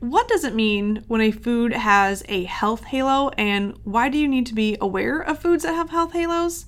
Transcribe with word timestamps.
what 0.00 0.28
does 0.28 0.44
it 0.44 0.54
mean 0.54 1.04
when 1.08 1.20
a 1.20 1.30
food 1.30 1.72
has 1.72 2.22
a 2.28 2.44
health 2.44 2.84
halo, 2.84 3.30
and 3.38 3.78
why 3.84 4.08
do 4.08 4.18
you 4.18 4.28
need 4.28 4.46
to 4.46 4.54
be 4.54 4.76
aware 4.80 5.20
of 5.20 5.38
foods 5.38 5.64
that 5.64 5.74
have 5.74 5.90
health 5.90 6.12
halos? 6.12 6.66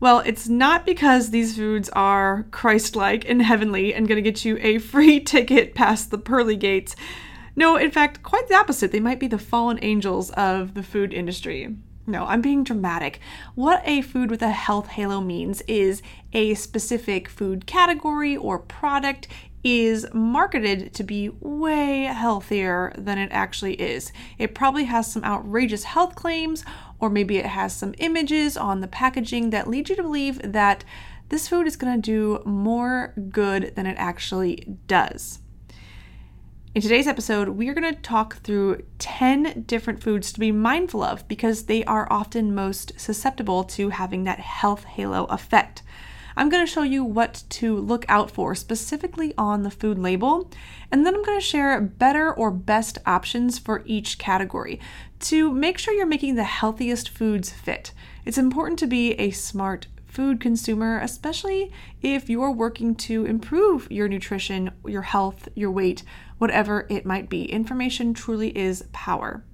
Well, 0.00 0.20
it's 0.20 0.48
not 0.48 0.86
because 0.86 1.30
these 1.30 1.56
foods 1.56 1.90
are 1.90 2.46
Christ 2.50 2.96
like 2.96 3.28
and 3.28 3.42
heavenly 3.42 3.92
and 3.92 4.08
going 4.08 4.22
to 4.22 4.30
get 4.30 4.44
you 4.44 4.58
a 4.60 4.78
free 4.92 5.20
ticket 5.20 5.74
past 5.74 6.10
the 6.10 6.18
pearly 6.18 6.56
gates. 6.56 6.96
No, 7.54 7.76
in 7.76 7.90
fact, 7.90 8.22
quite 8.22 8.48
the 8.48 8.54
opposite. 8.54 8.92
They 8.92 9.00
might 9.00 9.20
be 9.20 9.26
the 9.26 9.38
fallen 9.38 9.78
angels 9.82 10.30
of 10.30 10.74
the 10.74 10.82
food 10.82 11.12
industry. 11.12 11.76
No, 12.06 12.24
I'm 12.24 12.40
being 12.40 12.64
dramatic. 12.64 13.20
What 13.54 13.82
a 13.84 14.00
food 14.00 14.30
with 14.30 14.42
a 14.42 14.50
health 14.50 14.88
halo 14.88 15.20
means 15.20 15.60
is 15.62 16.02
a 16.32 16.54
specific 16.54 17.28
food 17.28 17.66
category 17.66 18.36
or 18.36 18.58
product 18.58 19.28
is 19.62 20.06
marketed 20.12 20.94
to 20.94 21.04
be 21.04 21.28
way 21.40 22.04
healthier 22.04 22.92
than 22.96 23.18
it 23.18 23.30
actually 23.32 23.74
is. 23.74 24.12
It 24.38 24.54
probably 24.54 24.84
has 24.84 25.12
some 25.12 25.24
outrageous 25.24 25.84
health 25.84 26.14
claims, 26.14 26.64
or 26.98 27.10
maybe 27.10 27.36
it 27.36 27.46
has 27.46 27.74
some 27.74 27.94
images 27.98 28.56
on 28.56 28.80
the 28.80 28.88
packaging 28.88 29.50
that 29.50 29.68
lead 29.68 29.88
you 29.88 29.96
to 29.96 30.02
believe 30.02 30.40
that 30.42 30.84
this 31.28 31.48
food 31.48 31.66
is 31.66 31.76
going 31.76 32.00
to 32.00 32.10
do 32.10 32.42
more 32.44 33.14
good 33.30 33.74
than 33.76 33.86
it 33.86 33.96
actually 33.98 34.76
does. 34.86 35.40
In 36.72 36.82
today's 36.82 37.08
episode, 37.08 37.48
we 37.48 37.68
are 37.68 37.74
going 37.74 37.92
to 37.92 38.00
talk 38.00 38.36
through 38.42 38.84
10 39.00 39.64
different 39.66 40.00
foods 40.00 40.32
to 40.32 40.38
be 40.38 40.52
mindful 40.52 41.02
of 41.02 41.26
because 41.26 41.64
they 41.64 41.82
are 41.84 42.06
often 42.12 42.54
most 42.54 42.92
susceptible 42.98 43.64
to 43.64 43.88
having 43.88 44.22
that 44.24 44.38
health 44.38 44.84
halo 44.84 45.24
effect. 45.24 45.82
I'm 46.36 46.48
going 46.48 46.64
to 46.64 46.70
show 46.70 46.82
you 46.82 47.04
what 47.04 47.44
to 47.50 47.76
look 47.76 48.04
out 48.08 48.30
for 48.30 48.54
specifically 48.54 49.34
on 49.36 49.62
the 49.62 49.70
food 49.70 49.98
label, 49.98 50.50
and 50.90 51.04
then 51.04 51.14
I'm 51.14 51.24
going 51.24 51.38
to 51.38 51.44
share 51.44 51.80
better 51.80 52.32
or 52.32 52.50
best 52.50 52.98
options 53.06 53.58
for 53.58 53.82
each 53.84 54.18
category 54.18 54.80
to 55.20 55.52
make 55.52 55.78
sure 55.78 55.94
you're 55.94 56.06
making 56.06 56.34
the 56.34 56.44
healthiest 56.44 57.08
foods 57.08 57.50
fit. 57.50 57.92
It's 58.24 58.38
important 58.38 58.78
to 58.80 58.86
be 58.86 59.12
a 59.12 59.30
smart 59.30 59.86
food 60.06 60.40
consumer, 60.40 60.98
especially 61.00 61.72
if 62.02 62.28
you're 62.28 62.50
working 62.50 62.94
to 62.96 63.24
improve 63.24 63.90
your 63.90 64.08
nutrition, 64.08 64.70
your 64.86 65.02
health, 65.02 65.48
your 65.54 65.70
weight, 65.70 66.02
whatever 66.38 66.86
it 66.90 67.06
might 67.06 67.28
be. 67.28 67.44
Information 67.44 68.12
truly 68.12 68.56
is 68.56 68.84
power. 68.92 69.44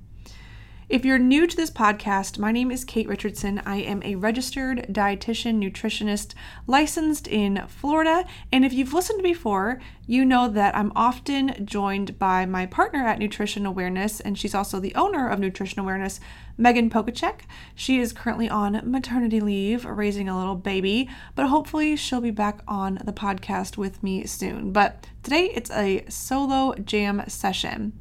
If 0.89 1.05
you're 1.05 1.19
new 1.19 1.48
to 1.48 1.56
this 1.56 1.73
podcast, 1.73 2.39
my 2.39 2.53
name 2.53 2.70
is 2.70 2.84
Kate 2.84 3.09
Richardson. 3.09 3.61
I 3.67 3.79
am 3.79 4.01
a 4.05 4.15
registered 4.15 4.87
dietitian 4.89 5.61
nutritionist 5.61 6.34
licensed 6.69 7.27
in 7.27 7.65
Florida. 7.67 8.25
And 8.53 8.65
if 8.65 8.73
you've 8.73 8.93
listened 8.95 9.25
before, 9.25 9.81
you 10.06 10.25
know 10.25 10.47
that 10.47 10.77
I'm 10.77 10.93
often 10.95 11.67
joined 11.67 12.20
by 12.20 12.47
my 12.47 12.67
partner 12.67 13.05
at 13.05 13.19
Nutrition 13.19 13.67
Awareness, 13.67 14.20
and 14.20 14.39
she's 14.39 14.55
also 14.55 14.78
the 14.78 14.95
owner 14.95 15.28
of 15.28 15.41
Nutrition 15.41 15.81
Awareness, 15.81 16.20
Megan 16.56 16.89
Pokachek. 16.89 17.41
She 17.75 17.98
is 17.98 18.12
currently 18.12 18.48
on 18.48 18.81
maternity 18.89 19.41
leave, 19.41 19.84
raising 19.84 20.28
a 20.28 20.39
little 20.39 20.55
baby, 20.55 21.11
but 21.34 21.48
hopefully 21.48 21.97
she'll 21.97 22.21
be 22.21 22.31
back 22.31 22.61
on 22.69 23.00
the 23.05 23.12
podcast 23.12 23.77
with 23.77 24.05
me 24.05 24.25
soon. 24.25 24.71
But 24.71 25.09
today 25.25 25.50
it's 25.53 25.73
a 25.73 26.05
solo 26.09 26.77
jam 26.77 27.25
session. 27.27 27.93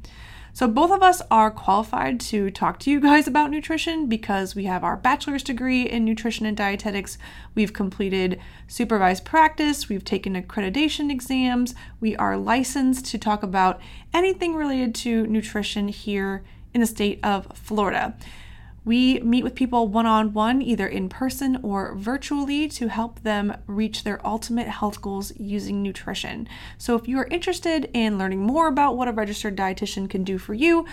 So, 0.56 0.66
both 0.66 0.90
of 0.90 1.02
us 1.02 1.20
are 1.30 1.50
qualified 1.50 2.18
to 2.20 2.50
talk 2.50 2.78
to 2.78 2.90
you 2.90 2.98
guys 2.98 3.28
about 3.28 3.50
nutrition 3.50 4.06
because 4.06 4.54
we 4.54 4.64
have 4.64 4.82
our 4.82 4.96
bachelor's 4.96 5.42
degree 5.42 5.82
in 5.82 6.02
nutrition 6.06 6.46
and 6.46 6.56
dietetics. 6.56 7.18
We've 7.54 7.74
completed 7.74 8.40
supervised 8.66 9.26
practice, 9.26 9.90
we've 9.90 10.02
taken 10.02 10.34
accreditation 10.34 11.10
exams, 11.10 11.74
we 12.00 12.16
are 12.16 12.38
licensed 12.38 13.04
to 13.04 13.18
talk 13.18 13.42
about 13.42 13.82
anything 14.14 14.54
related 14.54 14.94
to 14.94 15.26
nutrition 15.26 15.88
here 15.88 16.42
in 16.72 16.80
the 16.80 16.86
state 16.86 17.20
of 17.22 17.48
Florida. 17.52 18.16
We 18.86 19.18
meet 19.18 19.42
with 19.42 19.56
people 19.56 19.88
one 19.88 20.06
on 20.06 20.32
one, 20.32 20.62
either 20.62 20.86
in 20.86 21.08
person 21.08 21.58
or 21.64 21.96
virtually, 21.96 22.68
to 22.68 22.86
help 22.86 23.20
them 23.24 23.56
reach 23.66 24.04
their 24.04 24.24
ultimate 24.24 24.68
health 24.68 25.02
goals 25.02 25.32
using 25.36 25.82
nutrition. 25.82 26.48
So, 26.78 26.94
if 26.94 27.08
you 27.08 27.18
are 27.18 27.26
interested 27.26 27.90
in 27.92 28.16
learning 28.16 28.42
more 28.42 28.68
about 28.68 28.96
what 28.96 29.08
a 29.08 29.12
registered 29.12 29.56
dietitian 29.56 30.08
can 30.08 30.22
do 30.22 30.38
for 30.38 30.54
you, 30.54 30.86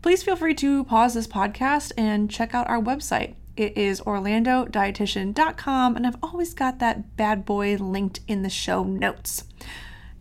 please 0.00 0.22
feel 0.22 0.36
free 0.36 0.54
to 0.54 0.84
pause 0.84 1.12
this 1.12 1.26
podcast 1.26 1.92
and 1.98 2.30
check 2.30 2.54
out 2.54 2.66
our 2.66 2.80
website. 2.80 3.34
It 3.58 3.76
is 3.76 4.00
orlandodietitian.com, 4.00 5.96
and 5.96 6.06
I've 6.06 6.16
always 6.22 6.54
got 6.54 6.78
that 6.78 7.14
bad 7.18 7.44
boy 7.44 7.76
linked 7.76 8.20
in 8.26 8.42
the 8.42 8.48
show 8.48 8.84
notes. 8.84 9.44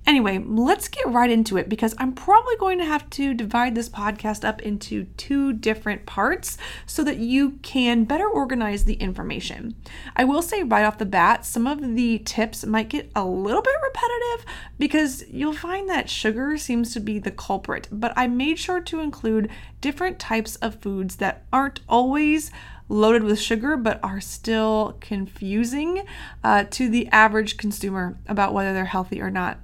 Anyway, 0.06 0.38
let's 0.46 0.90
get 0.90 1.08
right 1.08 1.30
into 1.30 1.56
it 1.56 1.70
because 1.70 1.96
I'm 1.98 2.12
probably 2.12 2.58
going 2.58 2.78
to 2.80 2.86
have 2.86 3.10
to 3.12 3.34
divide 3.34 3.74
this 3.74 3.88
podcast 3.88 4.44
up 4.44 4.62
into 4.62 5.06
two 5.16 5.54
different 5.54 6.06
parts 6.06 6.58
so 6.86 7.06
that 7.06 7.18
you 7.18 7.52
can 7.62 8.04
better 8.04 8.28
organize 8.28 8.84
the 8.84 8.96
information. 8.96 9.76
I 10.14 10.26
will 10.26 10.42
say 10.42 10.62
right 10.62 10.84
off 10.84 10.98
the 10.98 11.06
bat, 11.06 11.46
some 11.46 11.68
of 11.68 11.96
the 11.96 12.20
tips 12.20 12.66
might 12.66 12.90
get 12.90 13.12
a 13.16 13.24
little 13.24 13.62
bit 13.62 13.76
repetitive 13.82 14.46
because 14.78 15.24
you'll 15.30 15.54
find 15.54 15.88
that 15.88 16.10
sugar 16.10 16.58
seems 16.58 16.94
to 16.94 17.00
be 17.00 17.18
the 17.18 17.32
culprit, 17.32 17.88
but 17.90 18.12
I 18.18 18.28
made 18.28 18.60
sure 18.60 18.82
to 18.82 19.00
include 19.00 19.50
different 19.80 20.20
types 20.20 20.58
of 20.58 20.82
foods 20.82 21.16
that 21.18 21.46
aren't 21.54 21.80
always 21.88 22.52
loaded 22.90 23.24
with 23.24 23.40
sugar 23.40 23.78
but 23.78 24.04
are 24.04 24.20
still 24.20 24.98
confusing 25.00 26.04
uh, 26.44 26.66
to 26.72 26.90
the 26.90 27.08
average 27.08 27.56
consumer 27.56 28.18
about 28.28 28.54
whether 28.54 28.74
they're 28.74 28.84
healthy 28.84 29.22
or 29.22 29.32
not. 29.32 29.60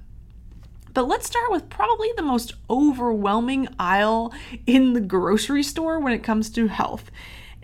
But 0.92 1.06
let's 1.06 1.26
start 1.26 1.50
with 1.50 1.68
probably 1.68 2.10
the 2.16 2.22
most 2.22 2.54
overwhelming 2.68 3.68
aisle 3.78 4.32
in 4.66 4.92
the 4.92 5.00
grocery 5.00 5.62
store 5.62 6.00
when 6.00 6.12
it 6.12 6.24
comes 6.24 6.50
to 6.50 6.66
health, 6.66 7.10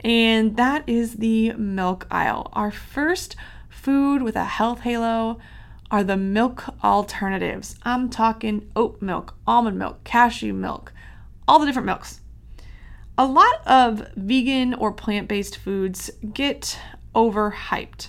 and 0.04 0.56
that 0.56 0.88
is 0.88 1.14
the 1.14 1.52
milk 1.54 2.06
aisle. 2.10 2.48
Our 2.52 2.70
first 2.70 3.34
food 3.68 4.22
with 4.22 4.36
a 4.36 4.44
health 4.44 4.80
halo 4.80 5.38
are 5.90 6.04
the 6.04 6.16
milk 6.16 6.64
alternatives. 6.84 7.76
I'm 7.82 8.10
talking 8.10 8.70
oat 8.76 9.02
milk, 9.02 9.34
almond 9.46 9.78
milk, 9.78 10.04
cashew 10.04 10.52
milk, 10.52 10.92
all 11.48 11.58
the 11.58 11.66
different 11.66 11.86
milks. 11.86 12.20
A 13.18 13.26
lot 13.26 13.66
of 13.66 14.06
vegan 14.14 14.74
or 14.74 14.92
plant 14.92 15.26
based 15.26 15.56
foods 15.56 16.10
get 16.32 16.78
overhyped. 17.14 18.08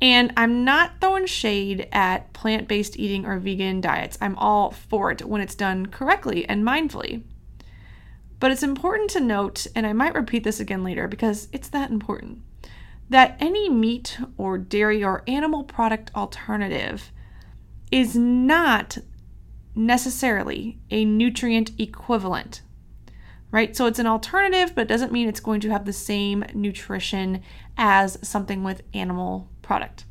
And 0.00 0.32
I'm 0.36 0.64
not 0.64 1.00
throwing 1.00 1.26
shade 1.26 1.88
at 1.92 2.32
plant 2.32 2.68
based 2.68 2.98
eating 2.98 3.24
or 3.24 3.38
vegan 3.38 3.80
diets. 3.80 4.18
I'm 4.20 4.36
all 4.36 4.70
for 4.70 5.10
it 5.10 5.24
when 5.24 5.40
it's 5.40 5.54
done 5.54 5.86
correctly 5.86 6.46
and 6.48 6.64
mindfully. 6.64 7.22
But 8.40 8.50
it's 8.50 8.62
important 8.62 9.08
to 9.10 9.20
note, 9.20 9.66
and 9.74 9.86
I 9.86 9.92
might 9.92 10.14
repeat 10.14 10.44
this 10.44 10.60
again 10.60 10.84
later 10.84 11.08
because 11.08 11.48
it's 11.52 11.68
that 11.70 11.90
important, 11.90 12.42
that 13.08 13.36
any 13.40 13.70
meat 13.70 14.18
or 14.36 14.58
dairy 14.58 15.02
or 15.02 15.22
animal 15.26 15.64
product 15.64 16.10
alternative 16.14 17.10
is 17.90 18.16
not 18.16 18.98
necessarily 19.74 20.78
a 20.90 21.04
nutrient 21.04 21.70
equivalent. 21.78 22.60
Right? 23.50 23.74
So 23.76 23.86
it's 23.86 24.00
an 24.00 24.06
alternative, 24.06 24.74
but 24.74 24.82
it 24.82 24.88
doesn't 24.88 25.12
mean 25.12 25.28
it's 25.28 25.40
going 25.40 25.60
to 25.60 25.70
have 25.70 25.84
the 25.84 25.92
same 25.92 26.44
nutrition 26.54 27.40
as 27.78 28.18
something 28.20 28.64
with 28.64 28.82
animal 28.92 29.48
product. 29.64 30.04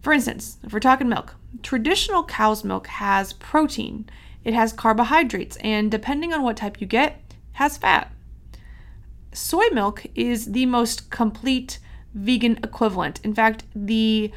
For 0.00 0.12
instance, 0.12 0.58
if 0.62 0.72
we're 0.72 0.80
talking 0.80 1.08
milk, 1.08 1.34
traditional 1.62 2.24
cow's 2.24 2.64
milk 2.64 2.86
has 2.86 3.34
protein, 3.34 4.08
it 4.44 4.54
has 4.54 4.72
carbohydrates, 4.72 5.56
and 5.56 5.90
depending 5.90 6.32
on 6.32 6.42
what 6.42 6.56
type 6.56 6.80
you 6.80 6.86
get, 6.86 7.20
has 7.52 7.76
fat. 7.76 8.10
Soy 9.32 9.68
milk 9.72 10.06
is 10.14 10.52
the 10.52 10.66
most 10.66 11.10
complete 11.10 11.78
vegan 12.14 12.58
equivalent. 12.62 13.20
In 13.24 13.34
fact, 13.34 13.64
the 13.74 14.32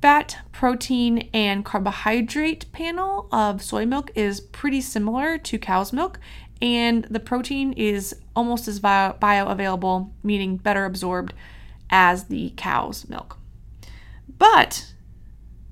fat, 0.00 0.38
protein, 0.52 1.28
and 1.34 1.64
carbohydrate 1.64 2.70
panel 2.72 3.28
of 3.32 3.62
soy 3.62 3.84
milk 3.84 4.10
is 4.14 4.40
pretty 4.40 4.80
similar 4.80 5.36
to 5.36 5.58
cow's 5.58 5.92
milk, 5.92 6.18
and 6.62 7.04
the 7.04 7.20
protein 7.20 7.72
is 7.72 8.14
almost 8.34 8.68
as 8.68 8.80
bio- 8.80 9.16
bioavailable, 9.20 10.10
meaning 10.22 10.56
better 10.56 10.84
absorbed 10.84 11.34
as 11.90 12.24
the 12.24 12.52
cow's 12.56 13.08
milk. 13.08 13.38
But 14.38 14.92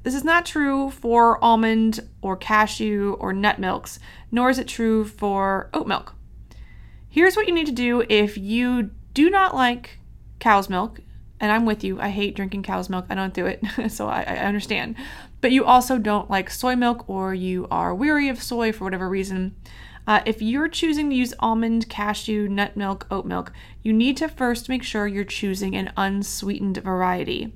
this 0.04 0.14
is 0.14 0.24
not 0.24 0.46
true 0.46 0.90
for 0.90 1.42
almond 1.42 2.08
or 2.20 2.36
cashew 2.36 3.16
or 3.18 3.32
nut 3.32 3.58
milks, 3.58 3.98
nor 4.30 4.50
is 4.50 4.58
it 4.58 4.68
true 4.68 5.04
for 5.04 5.70
oat 5.72 5.86
milk. 5.86 6.14
Here's 7.08 7.36
what 7.36 7.46
you 7.46 7.54
need 7.54 7.66
to 7.66 7.72
do 7.72 8.04
if 8.08 8.36
you 8.36 8.90
do 9.14 9.30
not 9.30 9.54
like 9.54 9.98
cow's 10.40 10.68
milk, 10.68 11.00
and 11.40 11.50
I'm 11.50 11.64
with 11.64 11.84
you. 11.84 12.00
I 12.00 12.10
hate 12.10 12.36
drinking 12.36 12.64
cow's 12.64 12.90
milk. 12.90 13.06
I 13.08 13.14
don't 13.14 13.32
do 13.32 13.46
it, 13.46 13.62
so 13.90 14.08
I, 14.08 14.22
I 14.22 14.36
understand. 14.38 14.96
But 15.40 15.52
you 15.52 15.64
also 15.64 15.98
don't 15.98 16.28
like 16.28 16.50
soy 16.50 16.76
milk, 16.76 17.08
or 17.08 17.32
you 17.32 17.66
are 17.70 17.94
weary 17.94 18.28
of 18.28 18.42
soy 18.42 18.72
for 18.72 18.84
whatever 18.84 19.08
reason. 19.08 19.56
Uh, 20.06 20.20
if 20.26 20.42
you're 20.42 20.68
choosing 20.68 21.08
to 21.08 21.16
use 21.16 21.32
almond, 21.38 21.88
cashew, 21.88 22.48
nut 22.48 22.76
milk, 22.76 23.06
oat 23.10 23.24
milk, 23.24 23.52
you 23.82 23.92
need 23.92 24.16
to 24.18 24.28
first 24.28 24.68
make 24.68 24.82
sure 24.82 25.06
you're 25.06 25.24
choosing 25.24 25.74
an 25.74 25.92
unsweetened 25.96 26.76
variety. 26.78 27.54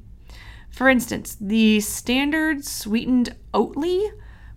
For 0.70 0.88
instance, 0.88 1.36
the 1.40 1.80
standard 1.80 2.64
sweetened 2.64 3.34
Oatly, 3.52 4.10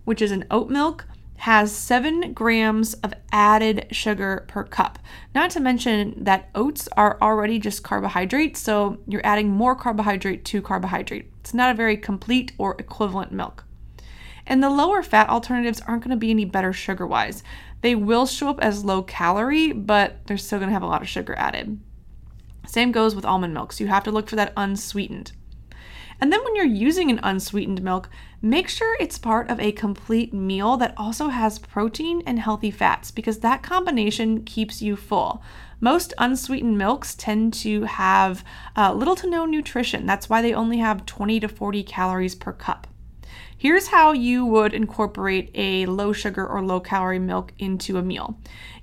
which 0.04 0.22
is 0.22 0.30
an 0.30 0.46
oat 0.50 0.70
milk, 0.70 1.06
has 1.36 1.72
7 1.72 2.32
grams 2.34 2.94
of 2.94 3.12
added 3.32 3.86
sugar 3.90 4.44
per 4.46 4.62
cup. 4.62 5.00
Not 5.34 5.50
to 5.50 5.60
mention 5.60 6.14
that 6.22 6.50
oats 6.54 6.88
are 6.96 7.18
already 7.20 7.58
just 7.58 7.82
carbohydrates, 7.82 8.60
so 8.60 8.98
you're 9.08 9.26
adding 9.26 9.48
more 9.48 9.74
carbohydrate 9.74 10.44
to 10.46 10.62
carbohydrate. 10.62 11.32
It's 11.40 11.52
not 11.52 11.72
a 11.72 11.76
very 11.76 11.96
complete 11.96 12.52
or 12.58 12.76
equivalent 12.78 13.32
milk. 13.32 13.64
And 14.46 14.62
the 14.62 14.70
lower 14.70 15.02
fat 15.02 15.28
alternatives 15.28 15.80
aren't 15.86 16.02
going 16.02 16.10
to 16.10 16.16
be 16.16 16.30
any 16.30 16.44
better 16.44 16.72
sugar 16.72 17.06
wise. 17.06 17.42
They 17.80 17.94
will 17.94 18.26
show 18.26 18.48
up 18.48 18.60
as 18.60 18.84
low 18.84 19.02
calorie, 19.02 19.72
but 19.72 20.26
they're 20.26 20.38
still 20.38 20.58
going 20.58 20.68
to 20.68 20.74
have 20.74 20.82
a 20.82 20.86
lot 20.86 21.02
of 21.02 21.08
sugar 21.08 21.34
added. 21.36 21.80
Same 22.66 22.92
goes 22.92 23.14
with 23.14 23.24
almond 23.24 23.54
milks. 23.54 23.80
you 23.80 23.88
have 23.88 24.04
to 24.04 24.10
look 24.10 24.28
for 24.28 24.36
that 24.36 24.52
unsweetened. 24.56 25.32
And 26.20 26.32
then 26.32 26.44
when 26.44 26.54
you're 26.54 26.64
using 26.64 27.10
an 27.10 27.18
unsweetened 27.24 27.82
milk, 27.82 28.08
make 28.40 28.68
sure 28.68 28.96
it's 29.00 29.18
part 29.18 29.50
of 29.50 29.58
a 29.58 29.72
complete 29.72 30.32
meal 30.32 30.76
that 30.76 30.94
also 30.96 31.28
has 31.28 31.58
protein 31.58 32.22
and 32.24 32.38
healthy 32.38 32.70
fats 32.70 33.10
because 33.10 33.40
that 33.40 33.64
combination 33.64 34.44
keeps 34.44 34.80
you 34.80 34.94
full. 34.94 35.42
Most 35.80 36.14
unsweetened 36.18 36.78
milks 36.78 37.16
tend 37.16 37.52
to 37.54 37.82
have 37.82 38.44
uh, 38.76 38.94
little 38.94 39.16
to 39.16 39.28
no 39.28 39.46
nutrition. 39.46 40.06
That's 40.06 40.28
why 40.28 40.42
they 40.42 40.54
only 40.54 40.78
have 40.78 41.06
20 41.06 41.40
to 41.40 41.48
40 41.48 41.82
calories 41.82 42.36
per 42.36 42.52
cup. 42.52 42.86
Here's 43.62 43.86
how 43.86 44.10
you 44.10 44.44
would 44.44 44.74
incorporate 44.74 45.52
a 45.54 45.86
low 45.86 46.12
sugar 46.12 46.44
or 46.44 46.64
low 46.64 46.80
calorie 46.80 47.20
milk 47.20 47.52
into 47.60 47.96
a 47.96 48.02
meal. 48.02 48.36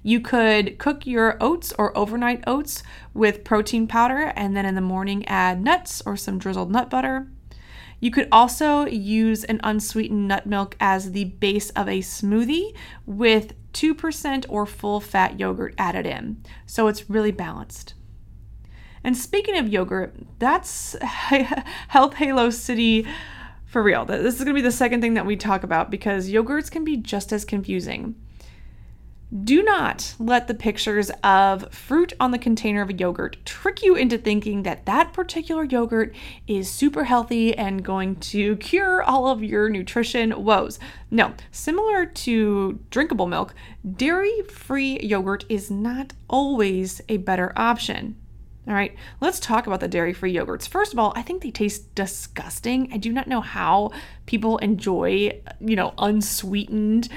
You 0.04 0.22
could 0.22 0.78
cook 0.78 1.06
your 1.06 1.36
oats 1.42 1.74
or 1.78 1.98
overnight 1.98 2.46
oats 2.48 2.82
with 3.14 3.44
protein 3.44 3.88
powder 3.88 4.32
and 4.38 4.56
then 4.56 4.66
in 4.66 4.76
the 4.76 4.80
morning 4.80 5.28
add 5.28 5.62
nuts 5.62 6.02
or 6.06 6.16
some 6.16 6.40
drizzled 6.40 6.72
nut 6.72 6.90
butter. 6.90 7.28
You 8.00 8.10
could 8.10 8.30
also 8.32 8.86
use 8.86 9.44
an 9.44 9.60
unsweetened 9.66 10.30
nut 10.30 10.46
milk 10.46 10.78
as 10.80 11.12
the 11.12 11.26
base 11.26 11.72
of 11.72 11.90
a 11.90 12.00
smoothie 12.00 12.74
with 13.06 13.56
2% 13.74 14.46
or 14.48 14.66
full 14.66 15.02
fat 15.02 15.38
yogurt 15.38 15.76
added 15.78 16.06
in. 16.06 16.42
So 16.66 16.88
it's 16.88 17.10
really 17.10 17.32
balanced. 17.32 17.96
And 19.04 19.18
speaking 19.18 19.58
of 19.58 19.68
yogurt, 19.68 20.16
that's 20.40 20.96
Health 21.02 22.14
Halo 22.14 22.50
City 22.50 23.06
for 23.70 23.84
real. 23.84 24.04
This 24.04 24.36
is 24.36 24.44
going 24.44 24.56
to 24.56 24.62
be 24.62 24.62
the 24.62 24.72
second 24.72 25.00
thing 25.02 25.14
that 25.14 25.28
we 25.28 25.36
talk 25.36 25.64
about 25.64 25.92
because 25.92 26.30
yogurts 26.30 26.72
can 26.72 26.84
be 26.84 26.98
just 26.98 27.32
as 27.32 27.46
confusing. 27.46 28.16
Do 29.44 29.62
not 29.62 30.16
let 30.18 30.48
the 30.48 30.56
pictures 30.56 31.12
of 31.24 31.72
fruit 31.72 32.14
on 32.20 32.32
the 32.32 32.40
container 32.40 32.82
of 32.82 32.90
a 32.90 32.96
yogurt 32.96 33.38
trick 33.46 33.84
you 33.84 33.96
into 33.96 34.18
thinking 34.18 34.64
that 34.64 34.88
that 34.88 35.14
particular 35.14 35.66
yogurt 35.66 36.16
is 36.48 36.68
super 36.68 37.04
healthy 37.04 37.56
and 37.56 37.86
going 37.86 38.16
to 38.16 38.56
cure 38.56 39.04
all 39.04 39.28
of 39.28 39.44
your 39.44 39.70
nutrition 39.70 40.44
woes. 40.44 40.80
No, 41.12 41.36
similar 41.52 42.08
to 42.08 42.80
drinkable 42.90 43.28
milk, 43.28 43.54
dairy 43.96 44.42
free 44.50 45.00
yogurt 45.02 45.46
is 45.48 45.70
not 45.70 46.14
always 46.28 47.00
a 47.08 47.18
better 47.18 47.54
option. 47.56 48.16
All 48.70 48.76
right, 48.76 48.96
let's 49.20 49.40
talk 49.40 49.66
about 49.66 49.80
the 49.80 49.88
dairy 49.88 50.14
free 50.14 50.32
yogurts. 50.32 50.68
First 50.68 50.94
of 50.94 51.00
all, 51.00 51.12
I 51.16 51.24
think 51.24 51.42
they 51.42 51.50
taste 51.50 51.96
disgusting. 51.96 52.94
I 52.94 52.98
do 52.98 53.12
not 53.12 53.26
know 53.26 53.42
how 53.42 53.90
people 54.28 54.60
enjoy, 54.60 55.42
you 55.60 55.76
know, 55.76 55.96
unsweetened 55.98 57.10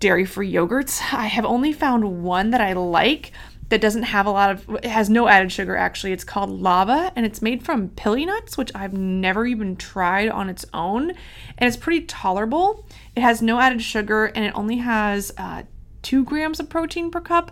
dairy 0.00 0.26
free 0.26 0.52
yogurts. 0.52 1.14
I 1.14 1.28
have 1.28 1.46
only 1.46 1.72
found 1.72 2.22
one 2.22 2.50
that 2.50 2.60
I 2.60 2.74
like 2.74 3.32
that 3.70 3.80
doesn't 3.80 4.02
have 4.02 4.26
a 4.26 4.30
lot 4.30 4.50
of, 4.50 4.68
it 4.82 4.84
has 4.84 5.08
no 5.08 5.28
added 5.28 5.50
sugar 5.50 5.76
actually. 5.76 6.12
It's 6.12 6.24
called 6.24 6.50
Lavva 6.50 7.10
and 7.16 7.24
it's 7.24 7.40
made 7.40 7.64
from 7.64 7.88
pili 7.88 8.26
nuts, 8.26 8.58
which 8.58 8.70
I've 8.74 8.92
never 8.92 9.46
even 9.46 9.76
tried 9.76 10.28
on 10.28 10.50
its 10.50 10.66
own. 10.74 11.10
And 11.56 11.66
it's 11.66 11.78
pretty 11.78 12.04
tolerable. 12.04 12.86
It 13.16 13.22
has 13.22 13.40
no 13.40 13.58
added 13.60 13.80
sugar 13.80 14.26
and 14.26 14.44
it 14.44 14.54
only 14.54 14.76
has 14.76 15.32
uh, 15.38 15.62
two 16.02 16.22
grams 16.22 16.60
of 16.60 16.68
protein 16.68 17.10
per 17.10 17.22
cup, 17.22 17.50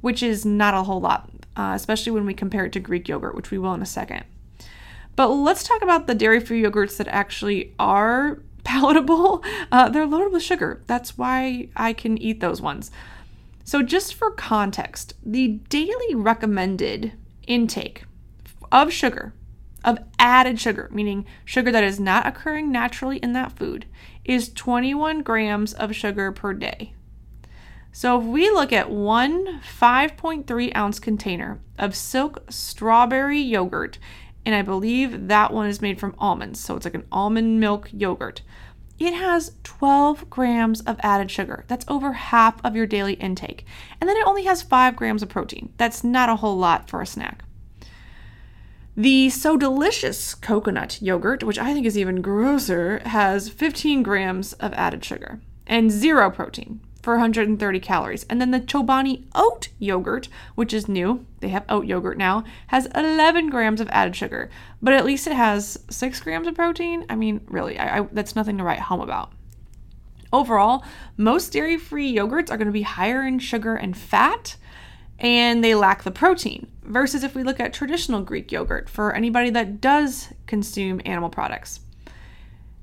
which 0.00 0.22
is 0.22 0.46
not 0.46 0.72
a 0.72 0.84
whole 0.84 1.02
lot 1.02 1.28
uh, 1.56 1.72
especially 1.74 2.12
when 2.12 2.26
we 2.26 2.34
compare 2.34 2.64
it 2.64 2.72
to 2.72 2.80
Greek 2.80 3.08
yogurt, 3.08 3.34
which 3.34 3.50
we 3.50 3.58
will 3.58 3.74
in 3.74 3.82
a 3.82 3.86
second. 3.86 4.24
But 5.14 5.28
let's 5.28 5.62
talk 5.62 5.82
about 5.82 6.06
the 6.06 6.14
dairy 6.14 6.40
free 6.40 6.62
yogurts 6.62 6.96
that 6.96 7.08
actually 7.08 7.74
are 7.78 8.42
palatable. 8.64 9.44
Uh, 9.70 9.88
they're 9.88 10.06
loaded 10.06 10.32
with 10.32 10.42
sugar. 10.42 10.82
That's 10.86 11.18
why 11.18 11.68
I 11.76 11.92
can 11.92 12.16
eat 12.18 12.40
those 12.40 12.60
ones. 12.60 12.90
So, 13.64 13.82
just 13.82 14.14
for 14.14 14.30
context, 14.30 15.14
the 15.24 15.60
daily 15.68 16.14
recommended 16.14 17.12
intake 17.46 18.04
of 18.72 18.92
sugar, 18.92 19.34
of 19.84 19.98
added 20.18 20.60
sugar, 20.60 20.88
meaning 20.92 21.26
sugar 21.44 21.70
that 21.70 21.84
is 21.84 22.00
not 22.00 22.26
occurring 22.26 22.72
naturally 22.72 23.18
in 23.18 23.34
that 23.34 23.52
food, 23.52 23.86
is 24.24 24.52
21 24.52 25.22
grams 25.22 25.72
of 25.74 25.94
sugar 25.94 26.32
per 26.32 26.54
day. 26.54 26.94
So 27.94 28.18
if 28.18 28.24
we 28.24 28.48
look 28.50 28.72
at 28.72 28.90
one 28.90 29.60
5.3 29.60 30.74
ounce 30.74 30.98
container 30.98 31.60
of 31.78 31.94
silk 31.94 32.42
strawberry 32.48 33.38
yogurt, 33.38 33.98
and 34.46 34.54
I 34.54 34.62
believe 34.62 35.28
that 35.28 35.52
one 35.52 35.68
is 35.68 35.82
made 35.82 36.00
from 36.00 36.14
almonds, 36.18 36.58
so 36.58 36.74
it's 36.74 36.86
like 36.86 36.94
an 36.94 37.06
almond 37.12 37.60
milk 37.60 37.90
yogurt. 37.92 38.40
It 38.98 39.12
has 39.12 39.56
12 39.62 40.30
grams 40.30 40.80
of 40.80 40.98
added 41.00 41.30
sugar. 41.30 41.64
That's 41.68 41.84
over 41.86 42.14
half 42.14 42.64
of 42.64 42.74
your 42.74 42.86
daily 42.86 43.14
intake. 43.14 43.66
And 44.00 44.08
then 44.08 44.16
it 44.16 44.26
only 44.26 44.44
has 44.44 44.62
5 44.62 44.96
grams 44.96 45.22
of 45.22 45.28
protein. 45.28 45.72
That's 45.76 46.02
not 46.02 46.30
a 46.30 46.36
whole 46.36 46.56
lot 46.56 46.88
for 46.88 47.02
a 47.02 47.06
snack. 47.06 47.44
The 48.96 49.28
So 49.28 49.56
Delicious 49.56 50.34
coconut 50.34 51.00
yogurt, 51.02 51.42
which 51.42 51.58
I 51.58 51.74
think 51.74 51.86
is 51.86 51.98
even 51.98 52.22
grosser, 52.22 53.00
has 53.00 53.50
15 53.50 54.02
grams 54.02 54.54
of 54.54 54.72
added 54.74 55.04
sugar 55.04 55.40
and 55.66 55.90
zero 55.90 56.30
protein 56.30 56.80
for 57.02 57.14
130 57.14 57.80
calories. 57.80 58.24
And 58.30 58.40
then 58.40 58.52
the 58.52 58.60
Chobani 58.60 59.24
oat 59.34 59.68
yogurt, 59.78 60.28
which 60.54 60.72
is 60.72 60.88
new, 60.88 61.26
they 61.40 61.48
have 61.48 61.64
oat 61.68 61.86
yogurt 61.86 62.16
now, 62.16 62.44
has 62.68 62.86
11 62.94 63.50
grams 63.50 63.80
of 63.80 63.88
added 63.90 64.14
sugar, 64.16 64.48
but 64.80 64.94
at 64.94 65.04
least 65.04 65.26
it 65.26 65.34
has 65.34 65.78
6 65.90 66.20
grams 66.20 66.46
of 66.46 66.54
protein. 66.54 67.04
I 67.10 67.16
mean, 67.16 67.40
really, 67.46 67.78
I, 67.78 67.98
I, 67.98 68.08
that's 68.12 68.36
nothing 68.36 68.56
to 68.58 68.64
write 68.64 68.78
home 68.78 69.00
about. 69.00 69.32
Overall, 70.32 70.84
most 71.16 71.52
dairy 71.52 71.76
free 71.76 72.14
yogurts 72.14 72.50
are 72.50 72.56
going 72.56 72.66
to 72.66 72.72
be 72.72 72.82
higher 72.82 73.22
in 73.26 73.38
sugar 73.38 73.74
and 73.74 73.96
fat, 73.96 74.56
and 75.18 75.62
they 75.62 75.74
lack 75.74 76.04
the 76.04 76.10
protein. 76.10 76.68
Versus 76.84 77.22
if 77.22 77.34
we 77.34 77.44
look 77.44 77.60
at 77.60 77.72
traditional 77.72 78.22
Greek 78.22 78.50
yogurt 78.50 78.88
for 78.88 79.14
anybody 79.14 79.50
that 79.50 79.80
does 79.80 80.32
consume 80.46 81.00
animal 81.04 81.28
products. 81.28 81.80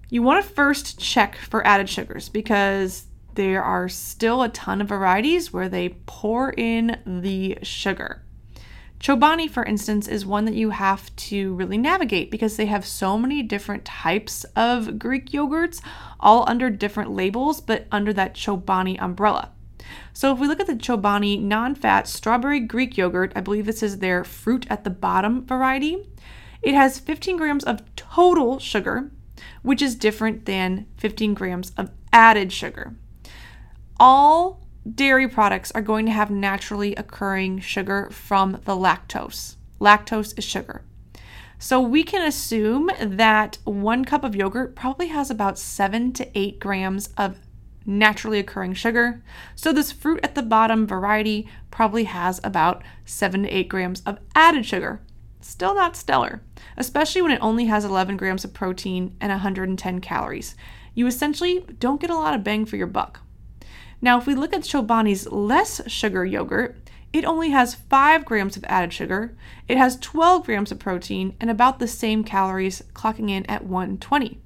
You 0.09 0.23
want 0.23 0.43
to 0.43 0.51
first 0.51 0.99
check 0.99 1.35
for 1.35 1.65
added 1.67 1.89
sugars 1.89 2.29
because 2.29 3.05
there 3.35 3.63
are 3.63 3.87
still 3.87 4.41
a 4.41 4.49
ton 4.49 4.81
of 4.81 4.89
varieties 4.89 5.53
where 5.53 5.69
they 5.69 5.89
pour 6.05 6.51
in 6.51 6.99
the 7.05 7.57
sugar. 7.61 8.23
Chobani, 8.99 9.49
for 9.49 9.63
instance, 9.63 10.09
is 10.09 10.25
one 10.25 10.43
that 10.43 10.55
you 10.55 10.71
have 10.71 11.15
to 11.15 11.53
really 11.53 11.77
navigate 11.77 12.29
because 12.29 12.57
they 12.57 12.65
have 12.65 12.85
so 12.85 13.17
many 13.17 13.41
different 13.41 13.85
types 13.85 14.43
of 14.57 14.99
Greek 14.99 15.31
yogurts, 15.31 15.81
all 16.19 16.43
under 16.49 16.69
different 16.69 17.11
labels, 17.11 17.61
but 17.61 17.87
under 17.93 18.11
that 18.11 18.33
Chobani 18.33 19.01
umbrella. 19.01 19.51
So 20.11 20.33
if 20.33 20.39
we 20.39 20.47
look 20.47 20.59
at 20.59 20.67
the 20.67 20.75
Chobani 20.75 21.41
non 21.41 21.75
fat 21.75 22.09
strawberry 22.09 22.59
Greek 22.59 22.97
yogurt, 22.97 23.31
I 23.35 23.41
believe 23.41 23.65
this 23.65 23.81
is 23.81 23.99
their 23.99 24.25
fruit 24.25 24.67
at 24.69 24.83
the 24.83 24.89
bottom 24.89 25.45
variety. 25.45 26.09
It 26.61 26.75
has 26.75 26.99
15 26.99 27.37
grams 27.37 27.63
of 27.63 27.83
total 27.95 28.59
sugar, 28.59 29.11
which 29.61 29.81
is 29.81 29.95
different 29.95 30.45
than 30.45 30.87
15 30.97 31.33
grams 31.35 31.71
of 31.77 31.89
added 32.11 32.51
sugar 32.51 32.95
all 33.99 34.65
dairy 34.95 35.27
products 35.27 35.71
are 35.71 35.81
going 35.81 36.05
to 36.05 36.11
have 36.11 36.31
naturally 36.31 36.95
occurring 36.95 37.59
sugar 37.59 38.09
from 38.11 38.53
the 38.63 38.75
lactose. 38.75 39.55
Lactose 39.79 40.37
is 40.37 40.43
sugar. 40.43 40.83
So 41.57 41.81
we 41.81 42.03
can 42.03 42.25
assume 42.25 42.89
that 43.01 43.57
one 43.65 44.05
cup 44.05 44.23
of 44.23 44.35
yogurt 44.35 44.75
probably 44.75 45.07
has 45.07 45.29
about 45.29 45.59
seven 45.59 46.13
to 46.13 46.37
eight 46.37 46.59
grams 46.59 47.09
of 47.17 47.37
naturally 47.85 48.39
occurring 48.39 48.73
sugar. 48.73 49.21
So 49.55 49.73
this 49.73 49.91
fruit 49.91 50.21
at 50.23 50.35
the 50.35 50.41
bottom 50.41 50.87
variety 50.87 51.49
probably 51.69 52.05
has 52.05 52.39
about 52.43 52.81
seven 53.03 53.43
to 53.43 53.49
eight 53.49 53.67
grams 53.67 54.01
of 54.05 54.19
added 54.35 54.65
sugar. 54.65 55.01
Still 55.41 55.75
not 55.75 55.97
stellar, 55.97 56.41
especially 56.77 57.21
when 57.21 57.31
it 57.31 57.41
only 57.41 57.65
has 57.65 57.83
11 57.83 58.15
grams 58.15 58.45
of 58.45 58.53
protein 58.53 59.15
and 59.19 59.31
110 59.31 59.99
calories. 59.99 60.55
You 60.93 61.07
essentially 61.07 61.65
don't 61.79 62.01
get 62.01 62.09
a 62.09 62.15
lot 62.15 62.33
of 62.33 62.43
bang 62.43 62.65
for 62.65 62.77
your 62.77 62.87
buck. 62.87 63.21
Now, 64.01 64.17
if 64.17 64.25
we 64.25 64.35
look 64.35 64.53
at 64.53 64.61
Chobani's 64.61 65.29
less 65.31 65.81
sugar 65.87 66.25
yogurt, 66.25 66.77
it 67.11 67.25
only 67.25 67.49
has 67.49 67.75
5 67.75 68.23
grams 68.23 68.55
of 68.55 68.63
added 68.65 68.93
sugar, 68.93 69.35
it 69.67 69.77
has 69.77 69.97
12 69.97 70.45
grams 70.45 70.71
of 70.71 70.79
protein, 70.79 71.35
and 71.39 71.49
about 71.49 71.79
the 71.79 71.87
same 71.87 72.23
calories, 72.23 72.83
clocking 72.93 73.29
in 73.29 73.45
at 73.47 73.65
120. 73.65 74.39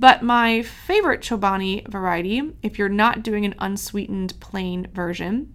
But 0.00 0.22
my 0.22 0.62
favorite 0.62 1.22
Chobani 1.22 1.86
variety, 1.88 2.54
if 2.62 2.78
you're 2.78 2.88
not 2.88 3.22
doing 3.22 3.44
an 3.44 3.54
unsweetened 3.58 4.38
plain 4.38 4.86
version, 4.92 5.54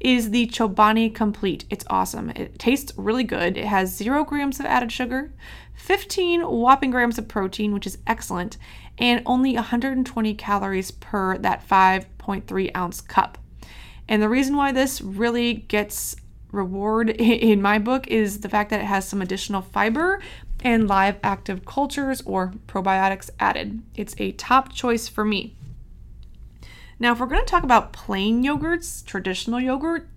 is 0.00 0.30
the 0.30 0.46
Chobani 0.48 1.14
Complete. 1.14 1.64
It's 1.70 1.84
awesome. 1.88 2.30
It 2.30 2.58
tastes 2.58 2.92
really 2.96 3.22
good. 3.22 3.56
It 3.56 3.66
has 3.66 3.94
0 3.94 4.24
grams 4.24 4.58
of 4.58 4.66
added 4.66 4.90
sugar, 4.90 5.32
15 5.74 6.42
whopping 6.42 6.90
grams 6.90 7.18
of 7.18 7.28
protein, 7.28 7.72
which 7.72 7.86
is 7.86 7.98
excellent, 8.06 8.58
and 8.98 9.22
only 9.26 9.54
120 9.54 10.34
calories 10.34 10.90
per 10.90 11.38
that 11.38 11.62
5 11.62 12.13
1.3 12.26 12.70
ounce 12.76 13.00
cup. 13.00 13.38
And 14.08 14.22
the 14.22 14.28
reason 14.28 14.56
why 14.56 14.72
this 14.72 15.00
really 15.00 15.54
gets 15.54 16.16
reward 16.52 17.10
in 17.18 17.60
my 17.60 17.78
book 17.78 18.06
is 18.08 18.40
the 18.40 18.48
fact 18.48 18.70
that 18.70 18.80
it 18.80 18.86
has 18.86 19.06
some 19.06 19.22
additional 19.22 19.62
fiber 19.62 20.20
and 20.62 20.88
live 20.88 21.18
active 21.22 21.64
cultures 21.64 22.22
or 22.24 22.52
probiotics 22.66 23.30
added. 23.38 23.82
It's 23.94 24.14
a 24.18 24.32
top 24.32 24.72
choice 24.72 25.08
for 25.08 25.24
me. 25.24 25.54
Now, 26.98 27.12
if 27.12 27.20
we're 27.20 27.26
going 27.26 27.44
to 27.44 27.50
talk 27.50 27.64
about 27.64 27.92
plain 27.92 28.42
yogurts, 28.42 29.04
traditional 29.04 29.60
yogurt, 29.60 30.08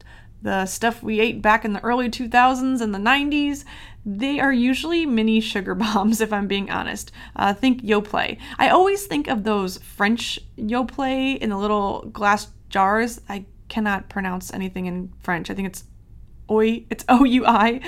the 0.42 0.66
stuff 0.66 1.02
we 1.02 1.20
ate 1.20 1.42
back 1.42 1.66
in 1.66 1.74
the 1.74 1.84
early 1.84 2.10
2000s 2.10 2.80
and 2.80 2.94
the 2.94 3.00
90s, 3.00 3.66
they 4.08 4.40
are 4.40 4.54
usually 4.54 5.06
mini 5.06 5.42
sugar 5.42 5.76
bombs, 5.84 6.22
if 6.22 6.32
I'm 6.32 6.48
being 6.48 6.72
honest. 6.72 7.12
Uh, 7.36 7.54
think 7.54 7.84
Yoplait. 7.84 8.40
I 8.58 8.70
always 8.70 9.06
think 9.06 9.28
of 9.28 9.44
those 9.44 9.78
French 9.80 10.40
Yoplait 10.58 11.40
in 11.40 11.50
the 11.50 11.58
little 11.58 12.04
glass 12.14 12.48
jars. 12.70 13.20
I 13.28 13.46
cannot 13.68 14.08
pronounce 14.08 14.54
anything 14.54 14.86
in 14.86 15.12
French. 15.20 15.52
I 15.52 15.54
think 15.54 15.68
it's 15.68 15.84
Oi, 16.50 16.86
it's 16.90 17.04
O 17.10 17.26
U 17.26 17.46
I. 17.46 17.82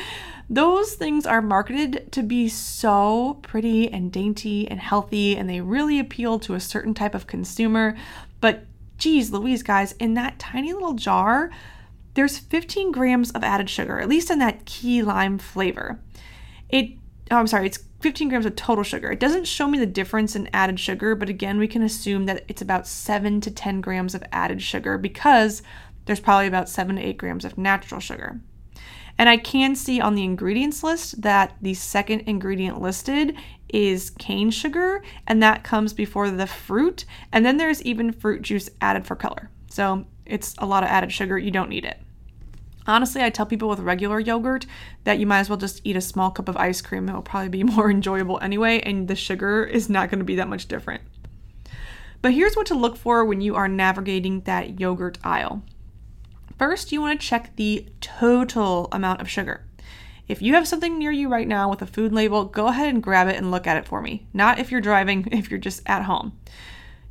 Those 0.49 0.95
things 0.95 1.25
are 1.25 1.41
marketed 1.41 2.11
to 2.11 2.21
be 2.21 2.49
so 2.49 3.39
pretty 3.41 3.89
and 3.89 4.11
dainty 4.11 4.67
and 4.67 4.79
healthy, 4.79 5.38
and 5.38 5.49
they 5.49 5.61
really 5.61 5.99
appeal 5.99 6.38
to 6.39 6.55
a 6.55 6.59
certain 6.59 6.93
type 6.93 7.15
of 7.15 7.27
consumer. 7.27 7.95
But 8.41 8.65
geez, 8.97 9.31
Louise, 9.31 9.63
guys, 9.63 9.93
in 9.93 10.15
that 10.15 10.38
tiny 10.38 10.73
little 10.73 10.95
jar, 10.95 11.49
there's 12.19 12.38
15 12.38 12.91
grams 12.91 13.31
of 13.31 13.45
added 13.45 13.69
sugar, 13.69 13.97
at 13.97 14.09
least 14.09 14.29
in 14.29 14.39
that 14.39 14.65
key 14.65 15.01
lime 15.01 15.38
flavor. 15.38 16.01
It, 16.67 16.97
oh, 17.31 17.38
I'm 17.38 17.47
sorry, 17.47 17.65
it's 17.65 17.79
15 18.01 18.27
grams 18.27 18.45
of 18.45 18.57
total 18.57 18.83
sugar. 18.83 19.09
It 19.09 19.21
doesn't 19.21 19.47
show 19.47 19.69
me 19.69 19.79
the 19.79 19.85
difference 19.85 20.35
in 20.35 20.49
added 20.51 20.81
sugar, 20.81 21.15
but 21.15 21.29
again, 21.29 21.59
we 21.59 21.67
can 21.67 21.81
assume 21.81 22.25
that 22.25 22.43
it's 22.49 22.61
about 22.61 22.88
7 22.88 23.39
to 23.39 23.49
10 23.49 23.79
grams 23.79 24.15
of 24.15 24.23
added 24.33 24.61
sugar 24.61 24.97
because 24.97 25.61
there's 26.07 26.19
probably 26.19 26.47
about 26.47 26.67
7 26.67 26.97
to 26.97 27.01
8 27.01 27.17
grams 27.17 27.45
of 27.45 27.57
natural 27.57 28.01
sugar. 28.01 28.41
And 29.17 29.29
I 29.29 29.38
can 29.38 29.73
see 29.73 30.01
on 30.01 30.15
the 30.15 30.25
ingredients 30.25 30.83
list 30.83 31.21
that 31.21 31.55
the 31.61 31.73
second 31.73 32.21
ingredient 32.21 32.81
listed 32.81 33.33
is 33.69 34.09
cane 34.09 34.51
sugar, 34.51 35.01
and 35.25 35.41
that 35.41 35.63
comes 35.63 35.93
before 35.93 36.29
the 36.29 36.47
fruit. 36.47 37.05
And 37.31 37.45
then 37.45 37.55
there's 37.55 37.81
even 37.83 38.11
fruit 38.11 38.41
juice 38.41 38.69
added 38.81 39.07
for 39.07 39.15
color. 39.15 39.49
So 39.69 40.05
it's 40.25 40.53
a 40.57 40.65
lot 40.65 40.83
of 40.83 40.89
added 40.89 41.13
sugar. 41.13 41.38
You 41.38 41.51
don't 41.51 41.69
need 41.69 41.85
it. 41.85 41.97
Honestly, 42.89 43.22
I 43.22 43.29
tell 43.29 43.46
people 43.46 43.69
with 43.69 43.79
regular 43.79 44.19
yogurt 44.19 44.65
that 45.03 45.19
you 45.19 45.27
might 45.27 45.39
as 45.39 45.50
well 45.50 45.60
just 45.60 45.79
eat 45.84 45.96
a 45.96 46.01
small 46.01 46.31
cup 46.31 46.50
of 46.50 46.58
ice 46.58 46.81
cream. 46.81 47.08
It 47.08 47.13
will 47.13 47.22
probably 47.22 47.50
be 47.50 47.63
more 47.75 47.91
enjoyable 47.91 48.39
anyway, 48.41 48.81
and 48.81 49.08
the 49.08 49.15
sugar 49.15 49.63
is 49.63 49.89
not 49.89 50.10
going 50.10 50.19
to 50.19 50.25
be 50.25 50.36
that 50.36 50.50
much 50.50 50.67
different. 50.67 51.03
But 52.22 52.34
here's 52.34 52.55
what 52.55 52.65
to 52.65 52.74
look 52.74 52.98
for 52.98 53.24
when 53.24 53.41
you 53.41 53.55
are 53.55 53.67
navigating 53.67 54.41
that 54.41 54.79
yogurt 54.79 55.19
aisle. 55.24 55.62
First, 56.58 56.91
you 56.91 57.00
want 57.00 57.22
to 57.22 57.25
check 57.25 57.55
the 57.55 57.88
total 58.01 58.89
amount 58.91 59.22
of 59.22 59.29
sugar. 59.29 59.65
If 60.27 60.41
you 60.41 60.55
have 60.55 60.67
something 60.67 60.98
near 60.98 61.12
you 61.12 61.29
right 61.29 61.48
now 61.48 61.69
with 61.69 61.81
a 61.81 61.88
food 61.88 62.12
label, 62.12 62.46
go 62.46 62.67
ahead 62.67 62.89
and 62.89 63.03
grab 63.03 63.27
it 63.27 63.38
and 63.38 63.51
look 63.51 63.67
at 63.67 63.77
it 63.77 63.86
for 63.86 64.01
me. 64.01 64.27
Not 64.34 64.60
if 64.60 64.72
you're 64.72 64.81
driving, 64.81 65.27
if 65.31 65.51
you're 65.51 65.60
just 65.60 65.84
at 65.86 66.03
home. 66.03 66.38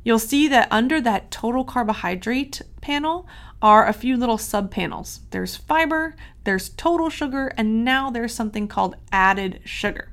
You'll 0.03 0.19
see 0.19 0.47
that 0.49 0.67
under 0.71 1.01
that 1.01 1.31
total 1.31 1.63
carbohydrate 1.63 2.61
panel 2.81 3.27
are 3.61 3.85
a 3.85 3.93
few 3.93 4.15
little 4.15 4.37
sub 4.37 4.71
panels. 4.71 5.21
There's 5.31 5.55
fiber, 5.55 6.15
there's 6.43 6.69
total 6.69 7.09
sugar, 7.09 7.51
and 7.57 7.83
now 7.83 8.09
there's 8.09 8.33
something 8.33 8.67
called 8.67 8.95
added 9.11 9.61
sugar. 9.65 10.09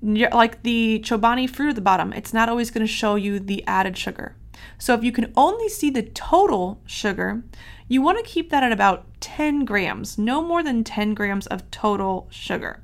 Like 0.00 0.62
the 0.62 1.00
Chobani 1.04 1.48
fruit 1.48 1.70
at 1.70 1.74
the 1.74 1.80
bottom, 1.80 2.12
it's 2.12 2.32
not 2.32 2.48
always 2.48 2.70
going 2.70 2.86
to 2.86 2.92
show 2.92 3.14
you 3.14 3.38
the 3.40 3.64
added 3.66 3.96
sugar. 3.96 4.36
So 4.78 4.94
if 4.94 5.04
you 5.04 5.12
can 5.12 5.32
only 5.36 5.68
see 5.68 5.90
the 5.90 6.02
total 6.02 6.80
sugar, 6.84 7.42
you 7.88 8.02
want 8.02 8.18
to 8.18 8.30
keep 8.30 8.50
that 8.50 8.62
at 8.62 8.72
about 8.72 9.06
10 9.20 9.64
grams, 9.64 10.18
no 10.18 10.42
more 10.42 10.62
than 10.62 10.84
10 10.84 11.14
grams 11.14 11.46
of 11.46 11.68
total 11.70 12.28
sugar. 12.30 12.82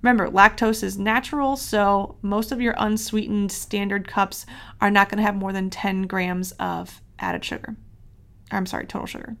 Remember, 0.00 0.28
lactose 0.28 0.82
is 0.82 0.98
natural, 0.98 1.56
so 1.56 2.16
most 2.22 2.50
of 2.50 2.60
your 2.60 2.74
unsweetened 2.76 3.52
standard 3.52 4.08
cups 4.08 4.46
are 4.80 4.90
not 4.90 5.08
going 5.08 5.18
to 5.18 5.24
have 5.24 5.36
more 5.36 5.52
than 5.52 5.70
10 5.70 6.02
grams 6.02 6.52
of 6.52 7.00
added 7.20 7.44
sugar. 7.44 7.76
I'm 8.52 8.66
sorry, 8.66 8.86
total 8.86 9.06
sugar. 9.06 9.36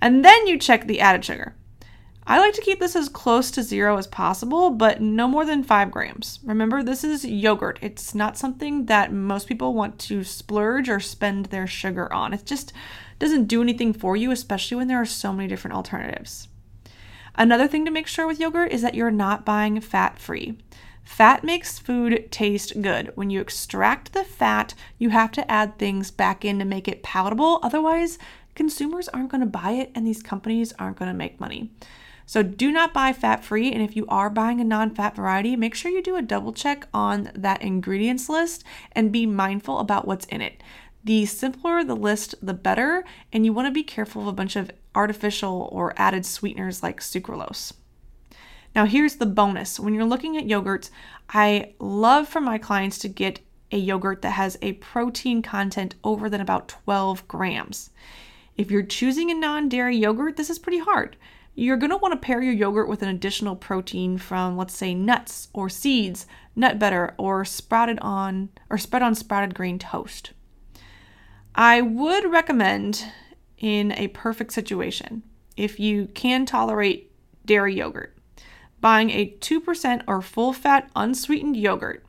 And 0.00 0.24
then 0.24 0.46
you 0.46 0.58
check 0.58 0.86
the 0.86 1.00
added 1.00 1.24
sugar. 1.24 1.54
I 2.26 2.38
like 2.38 2.54
to 2.54 2.62
keep 2.62 2.78
this 2.78 2.94
as 2.94 3.08
close 3.08 3.50
to 3.50 3.62
zero 3.62 3.96
as 3.96 4.06
possible, 4.06 4.70
but 4.70 5.00
no 5.00 5.26
more 5.26 5.44
than 5.44 5.64
five 5.64 5.90
grams. 5.90 6.38
Remember, 6.44 6.82
this 6.82 7.02
is 7.02 7.24
yogurt. 7.24 7.78
It's 7.82 8.14
not 8.14 8.38
something 8.38 8.86
that 8.86 9.12
most 9.12 9.48
people 9.48 9.74
want 9.74 9.98
to 10.00 10.22
splurge 10.22 10.88
or 10.88 11.00
spend 11.00 11.46
their 11.46 11.66
sugar 11.66 12.12
on. 12.12 12.32
It 12.32 12.46
just 12.46 12.72
doesn't 13.18 13.46
do 13.46 13.62
anything 13.62 13.92
for 13.92 14.16
you, 14.16 14.30
especially 14.30 14.76
when 14.76 14.86
there 14.86 15.00
are 15.00 15.06
so 15.06 15.32
many 15.32 15.48
different 15.48 15.76
alternatives. 15.76 16.48
Another 17.34 17.66
thing 17.66 17.84
to 17.84 17.90
make 17.90 18.06
sure 18.06 18.26
with 18.26 18.40
yogurt 18.40 18.70
is 18.70 18.82
that 18.82 18.94
you're 18.94 19.10
not 19.10 19.44
buying 19.44 19.80
fat 19.80 20.18
free. 20.18 20.58
Fat 21.02 21.42
makes 21.42 21.78
food 21.78 22.30
taste 22.30 22.80
good. 22.80 23.10
When 23.16 23.30
you 23.30 23.40
extract 23.40 24.12
the 24.12 24.22
fat, 24.22 24.74
you 24.98 25.10
have 25.10 25.32
to 25.32 25.50
add 25.50 25.78
things 25.78 26.10
back 26.10 26.44
in 26.44 26.58
to 26.60 26.64
make 26.64 26.86
it 26.86 27.02
palatable. 27.02 27.58
Otherwise, 27.62 28.18
consumers 28.54 29.08
aren't 29.08 29.30
going 29.30 29.40
to 29.40 29.46
buy 29.46 29.72
it 29.72 29.90
and 29.94 30.06
these 30.06 30.22
companies 30.22 30.72
aren't 30.78 30.98
going 30.98 31.10
to 31.10 31.16
make 31.16 31.40
money. 31.40 31.70
So 32.26 32.44
do 32.44 32.70
not 32.70 32.94
buy 32.94 33.12
fat 33.12 33.44
free. 33.44 33.72
And 33.72 33.82
if 33.82 33.96
you 33.96 34.06
are 34.06 34.30
buying 34.30 34.60
a 34.60 34.64
non 34.64 34.94
fat 34.94 35.16
variety, 35.16 35.56
make 35.56 35.74
sure 35.74 35.90
you 35.90 36.00
do 36.00 36.14
a 36.14 36.22
double 36.22 36.52
check 36.52 36.86
on 36.94 37.30
that 37.34 37.60
ingredients 37.60 38.28
list 38.28 38.62
and 38.92 39.10
be 39.10 39.26
mindful 39.26 39.78
about 39.80 40.06
what's 40.06 40.26
in 40.26 40.40
it. 40.40 40.62
The 41.02 41.26
simpler 41.26 41.82
the 41.82 41.96
list, 41.96 42.34
the 42.40 42.54
better, 42.54 43.04
and 43.32 43.44
you 43.44 43.52
want 43.52 43.66
to 43.66 43.72
be 43.72 43.82
careful 43.82 44.22
of 44.22 44.28
a 44.28 44.32
bunch 44.32 44.54
of 44.54 44.70
artificial 44.94 45.68
or 45.72 45.92
added 45.96 46.24
sweeteners 46.24 46.84
like 46.84 47.00
sucralose. 47.00 47.72
Now, 48.76 48.84
here's 48.84 49.16
the 49.16 49.26
bonus 49.26 49.80
when 49.80 49.94
you're 49.94 50.04
looking 50.04 50.36
at 50.36 50.46
yogurts, 50.46 50.90
I 51.30 51.74
love 51.80 52.28
for 52.28 52.40
my 52.40 52.58
clients 52.58 52.98
to 52.98 53.08
get 53.08 53.40
a 53.72 53.76
yogurt 53.76 54.22
that 54.22 54.32
has 54.32 54.56
a 54.62 54.74
protein 54.74 55.42
content 55.42 55.94
over 56.04 56.28
than 56.28 56.40
about 56.40 56.68
12 56.68 57.26
grams. 57.26 57.90
If 58.60 58.70
you're 58.70 58.82
choosing 58.82 59.30
a 59.30 59.34
non 59.34 59.70
dairy 59.70 59.96
yogurt, 59.96 60.36
this 60.36 60.50
is 60.50 60.58
pretty 60.58 60.80
hard. 60.80 61.16
You're 61.54 61.78
going 61.78 61.88
to 61.92 61.96
want 61.96 62.12
to 62.12 62.20
pair 62.20 62.42
your 62.42 62.52
yogurt 62.52 62.90
with 62.90 63.00
an 63.00 63.08
additional 63.08 63.56
protein 63.56 64.18
from, 64.18 64.58
let's 64.58 64.76
say, 64.76 64.92
nuts 64.92 65.48
or 65.54 65.70
seeds, 65.70 66.26
nut 66.54 66.78
butter, 66.78 67.14
or 67.16 67.42
sprouted 67.46 67.98
on 68.00 68.50
or 68.68 68.76
spread 68.76 69.00
on 69.00 69.14
sprouted 69.14 69.54
grain 69.54 69.78
toast. 69.78 70.32
I 71.54 71.80
would 71.80 72.30
recommend 72.30 73.02
in 73.56 73.92
a 73.92 74.08
perfect 74.08 74.52
situation, 74.52 75.22
if 75.56 75.80
you 75.80 76.08
can 76.08 76.44
tolerate 76.44 77.10
dairy 77.46 77.76
yogurt, 77.76 78.14
buying 78.82 79.08
a 79.08 79.34
2% 79.40 80.02
or 80.06 80.20
full 80.20 80.52
fat 80.52 80.90
unsweetened 80.94 81.56
yogurt, 81.56 82.04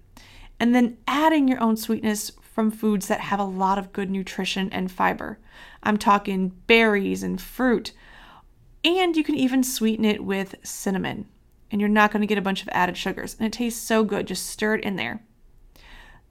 and 0.60 0.76
then 0.76 0.98
adding 1.08 1.48
your 1.48 1.62
own 1.62 1.78
sweetness 1.78 2.34
from 2.54 2.72
foods 2.72 3.08
that 3.08 3.22
have 3.22 3.40
a 3.40 3.44
lot 3.44 3.78
of 3.78 3.94
good 3.94 4.10
nutrition 4.10 4.70
and 4.72 4.92
fiber. 4.92 5.40
I'm 5.84 5.98
talking 5.98 6.50
berries 6.68 7.24
and 7.24 7.42
fruit. 7.42 7.94
And 8.84 9.16
you 9.16 9.24
can 9.24 9.36
even 9.36 9.64
sweeten 9.64 10.06
it 10.06 10.24
with 10.24 10.56
cinnamon, 10.64 11.28
and 11.70 11.80
you're 11.80 11.90
not 11.90 12.12
going 12.12 12.22
to 12.22 12.28
get 12.28 12.38
a 12.38 12.42
bunch 12.42 12.62
of 12.62 12.70
added 12.72 12.98
sugars. 12.98 13.36
And 13.38 13.46
it 13.46 13.54
tastes 13.54 13.82
so 13.82 14.04
good. 14.04 14.28
Just 14.28 14.48
stir 14.48 14.76
it 14.76 14.84
in 14.84 14.96
there. 14.96 15.24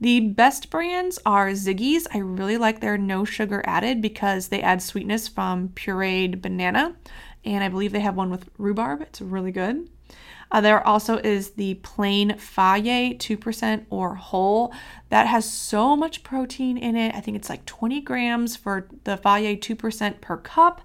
The 0.00 0.20
best 0.20 0.70
brands 0.70 1.18
are 1.26 1.50
Siggi's. 1.50 2.06
I 2.12 2.18
really 2.18 2.56
like 2.56 2.80
their 2.80 2.96
no 2.98 3.24
sugar 3.24 3.62
added 3.66 4.00
because 4.00 4.48
they 4.48 4.62
add 4.62 4.82
sweetness 4.82 5.28
from 5.28 5.68
pureed 5.70 6.40
banana. 6.40 6.96
And 7.44 7.62
I 7.62 7.68
believe 7.68 7.92
they 7.92 8.00
have 8.00 8.16
one 8.16 8.30
with 8.30 8.48
rhubarb. 8.58 9.02
It's 9.02 9.20
really 9.20 9.52
good. 9.52 9.88
Uh, 10.52 10.60
there 10.60 10.84
also 10.86 11.18
is 11.18 11.50
the 11.50 11.74
plain 11.74 12.30
Fage 12.32 13.18
2% 13.18 13.86
or 13.88 14.16
whole. 14.16 14.72
That 15.08 15.26
has 15.26 15.50
so 15.50 15.96
much 15.96 16.22
protein 16.22 16.76
in 16.76 16.96
it. 16.96 17.14
I 17.14 17.20
think 17.20 17.36
it's 17.36 17.48
like 17.48 17.64
20 17.66 18.00
grams 18.00 18.56
for 18.56 18.88
the 19.04 19.16
Fage 19.16 19.60
2% 19.60 20.20
per 20.20 20.36
cup. 20.38 20.80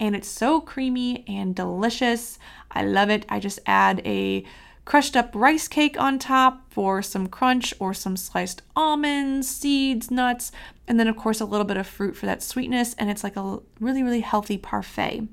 And 0.00 0.16
it's 0.16 0.28
so 0.28 0.60
creamy 0.60 1.24
and 1.28 1.54
delicious. 1.54 2.38
I 2.70 2.84
love 2.84 3.10
it. 3.10 3.26
I 3.28 3.38
just 3.38 3.60
add 3.66 4.00
a 4.06 4.44
crushed 4.84 5.16
up 5.16 5.30
rice 5.34 5.68
cake 5.68 6.00
on 6.00 6.18
top 6.18 6.72
for 6.72 7.02
some 7.02 7.28
crunch 7.28 7.72
or 7.78 7.94
some 7.94 8.16
sliced 8.16 8.62
almonds, 8.74 9.48
seeds, 9.48 10.10
nuts, 10.10 10.50
and 10.88 10.98
then, 10.98 11.06
of 11.06 11.16
course, 11.16 11.40
a 11.40 11.44
little 11.44 11.66
bit 11.66 11.76
of 11.76 11.86
fruit 11.86 12.16
for 12.16 12.26
that 12.26 12.42
sweetness. 12.42 12.94
And 12.94 13.10
it's 13.10 13.22
like 13.22 13.36
a 13.36 13.60
really, 13.78 14.02
really 14.02 14.20
healthy 14.20 14.58
parfait. 14.58 15.28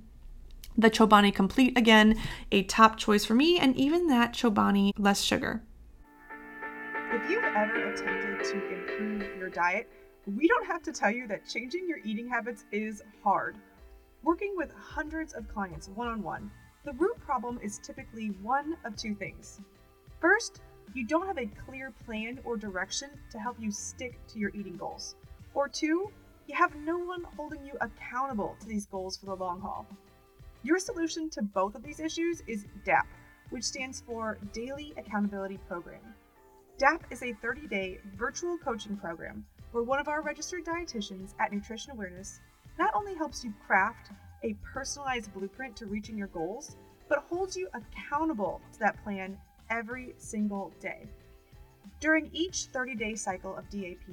The 0.79 0.89
Chobani 0.89 1.35
Complete, 1.35 1.77
again, 1.77 2.17
a 2.53 2.63
top 2.63 2.95
choice 2.95 3.25
for 3.25 3.33
me, 3.33 3.59
and 3.59 3.75
even 3.75 4.07
that 4.07 4.31
Chobani 4.31 4.93
less 4.97 5.19
sugar. 5.19 5.61
If 7.11 7.29
you've 7.29 7.43
ever 7.43 7.91
attempted 7.91 8.45
to 8.45 8.73
improve 8.73 9.37
your 9.37 9.49
diet, 9.49 9.89
we 10.37 10.47
don't 10.47 10.65
have 10.65 10.81
to 10.83 10.93
tell 10.93 11.11
you 11.11 11.27
that 11.27 11.45
changing 11.45 11.85
your 11.89 11.97
eating 12.05 12.29
habits 12.29 12.63
is 12.71 13.03
hard. 13.21 13.57
Working 14.23 14.53
with 14.55 14.71
hundreds 14.73 15.33
of 15.33 15.49
clients 15.49 15.89
one 15.89 16.07
on 16.07 16.23
one, 16.23 16.49
the 16.85 16.93
root 16.93 17.19
problem 17.19 17.59
is 17.61 17.79
typically 17.79 18.27
one 18.41 18.77
of 18.85 18.95
two 18.95 19.15
things. 19.15 19.59
First, 20.21 20.61
you 20.93 21.05
don't 21.05 21.27
have 21.27 21.39
a 21.39 21.51
clear 21.67 21.91
plan 22.05 22.39
or 22.45 22.55
direction 22.55 23.09
to 23.31 23.37
help 23.37 23.57
you 23.59 23.69
stick 23.69 24.17
to 24.29 24.39
your 24.39 24.51
eating 24.53 24.77
goals. 24.77 25.15
Or 25.53 25.67
two, 25.67 26.09
you 26.47 26.55
have 26.55 26.73
no 26.77 26.97
one 26.97 27.25
holding 27.35 27.65
you 27.65 27.73
accountable 27.81 28.55
to 28.61 28.65
these 28.65 28.85
goals 28.85 29.17
for 29.17 29.25
the 29.25 29.35
long 29.35 29.59
haul. 29.59 29.85
Your 30.61 30.77
solution 30.77 31.29
to 31.31 31.41
both 31.41 31.75
of 31.75 31.83
these 31.83 32.01
issues 32.01 32.41
is 32.45 32.65
DAP, 32.83 33.07
which 33.49 33.63
stands 33.63 34.01
for 34.01 34.37
Daily 34.51 34.93
Accountability 34.97 35.57
Program. 35.69 36.01
DAP 36.77 37.05
is 37.11 37.23
a 37.23 37.31
30 37.33 37.67
day 37.67 37.99
virtual 38.17 38.57
coaching 38.57 38.97
program 38.97 39.45
where 39.71 39.85
one 39.85 39.99
of 39.99 40.09
our 40.09 40.21
registered 40.21 40.65
dietitians 40.65 41.33
at 41.39 41.53
Nutrition 41.53 41.93
Awareness 41.93 42.41
not 42.77 42.91
only 42.93 43.15
helps 43.15 43.41
you 43.41 43.53
craft 43.65 44.11
a 44.43 44.53
personalized 44.73 45.33
blueprint 45.33 45.77
to 45.77 45.85
reaching 45.85 46.17
your 46.17 46.27
goals, 46.27 46.75
but 47.07 47.19
holds 47.29 47.55
you 47.55 47.69
accountable 47.73 48.59
to 48.73 48.79
that 48.79 49.01
plan 49.01 49.37
every 49.69 50.13
single 50.17 50.73
day. 50.81 51.07
During 52.01 52.29
each 52.33 52.65
30 52.65 52.95
day 52.95 53.15
cycle 53.15 53.55
of 53.55 53.69
DAP, 53.69 54.09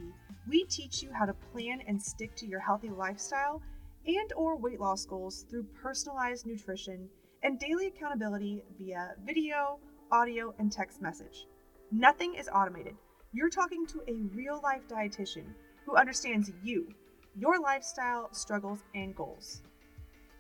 we 0.49 0.65
teach 0.65 1.03
you 1.03 1.13
how 1.13 1.25
to 1.25 1.35
plan 1.53 1.83
and 1.89 2.01
stick 2.01 2.37
to 2.37 2.47
your 2.47 2.61
healthy 2.61 2.91
lifestyle 2.91 3.61
and 4.07 4.33
or 4.35 4.57
weight 4.57 4.81
loss 4.81 5.05
goals 5.05 5.45
through 5.51 5.65
personalized 5.83 6.47
nutrition 6.47 7.09
and 7.43 7.59
daily 7.59 7.89
accountability 7.89 8.63
via 8.79 9.15
video, 9.25 9.79
audio, 10.11 10.55
and 10.59 10.71
text 10.71 11.03
message. 11.03 11.47
Nothing 11.91 12.35
is 12.35 12.49
automated. 12.53 12.95
You're 13.33 13.51
talking 13.51 13.87
to 13.87 14.01
a 14.09 14.23
real 14.35 14.61
life 14.63 14.83
dietitian 14.89 15.47
who 15.85 15.97
understands 15.97 16.51
you, 16.63 16.89
your 17.37 17.61
lifestyle, 17.61 18.33
struggles, 18.33 18.83
and 18.95 19.15
goals. 19.15 19.63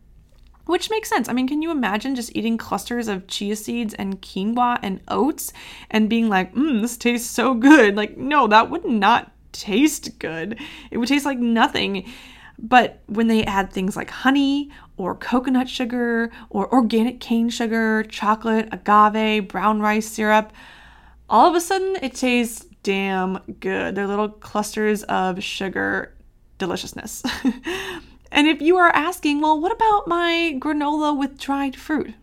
Which 0.65 0.89
makes 0.89 1.09
sense. 1.09 1.29
I 1.29 1.33
mean, 1.33 1.47
can 1.47 1.61
you 1.61 1.69
imagine 1.69 2.15
just 2.15 2.35
eating 2.35 2.57
clusters 2.57 3.07
of 3.07 3.27
chia 3.27 3.55
seeds 3.55 3.93
and 3.93 4.21
quinoa 4.21 4.79
and 4.81 4.99
oats 5.09 5.53
and 5.91 6.09
being 6.09 6.27
like, 6.27 6.55
mmm, 6.55 6.81
this 6.81 6.97
tastes 6.97 7.29
so 7.29 7.53
good? 7.53 7.95
Like, 7.95 8.17
no, 8.17 8.47
that 8.47 8.71
would 8.71 8.85
not 8.85 9.31
taste 9.55 10.19
good. 10.19 10.59
It 10.91 10.97
would 10.97 11.07
taste 11.07 11.25
like 11.25 11.39
nothing. 11.39 12.11
But 12.57 13.01
when 13.07 13.27
they 13.27 13.43
add 13.43 13.71
things 13.71 13.95
like 13.95 14.09
honey 14.09 14.71
or 14.97 15.15
coconut 15.15 15.69
sugar 15.69 16.31
or 16.49 16.71
organic 16.73 17.19
cane 17.19 17.49
sugar, 17.49 18.03
chocolate, 18.03 18.69
agave, 18.71 19.47
brown 19.47 19.81
rice 19.81 20.07
syrup, 20.07 20.53
all 21.29 21.49
of 21.49 21.55
a 21.55 21.61
sudden 21.61 21.97
it 22.01 22.15
tastes 22.15 22.65
damn 22.83 23.39
good. 23.59 23.95
They're 23.95 24.07
little 24.07 24.29
clusters 24.29 25.03
of 25.03 25.43
sugar 25.43 26.15
deliciousness. 26.57 27.23
and 28.31 28.47
if 28.47 28.61
you 28.61 28.77
are 28.77 28.89
asking, 28.89 29.41
well, 29.41 29.59
what 29.59 29.71
about 29.71 30.07
my 30.07 30.55
granola 30.59 31.17
with 31.17 31.37
dried 31.37 31.75
fruit? 31.75 32.13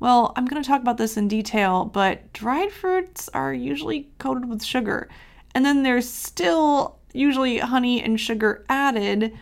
Well, 0.00 0.32
I'm 0.36 0.46
going 0.46 0.62
to 0.62 0.66
talk 0.66 0.80
about 0.80 0.98
this 0.98 1.16
in 1.16 1.28
detail, 1.28 1.84
but 1.84 2.32
dried 2.32 2.72
fruits 2.72 3.28
are 3.32 3.52
usually 3.54 4.10
coated 4.18 4.48
with 4.48 4.62
sugar. 4.62 5.08
And 5.54 5.64
then 5.64 5.82
there's 5.82 6.08
still 6.08 6.98
usually 7.12 7.58
honey 7.58 8.02
and 8.02 8.18
sugar 8.18 8.64
added 8.68 9.32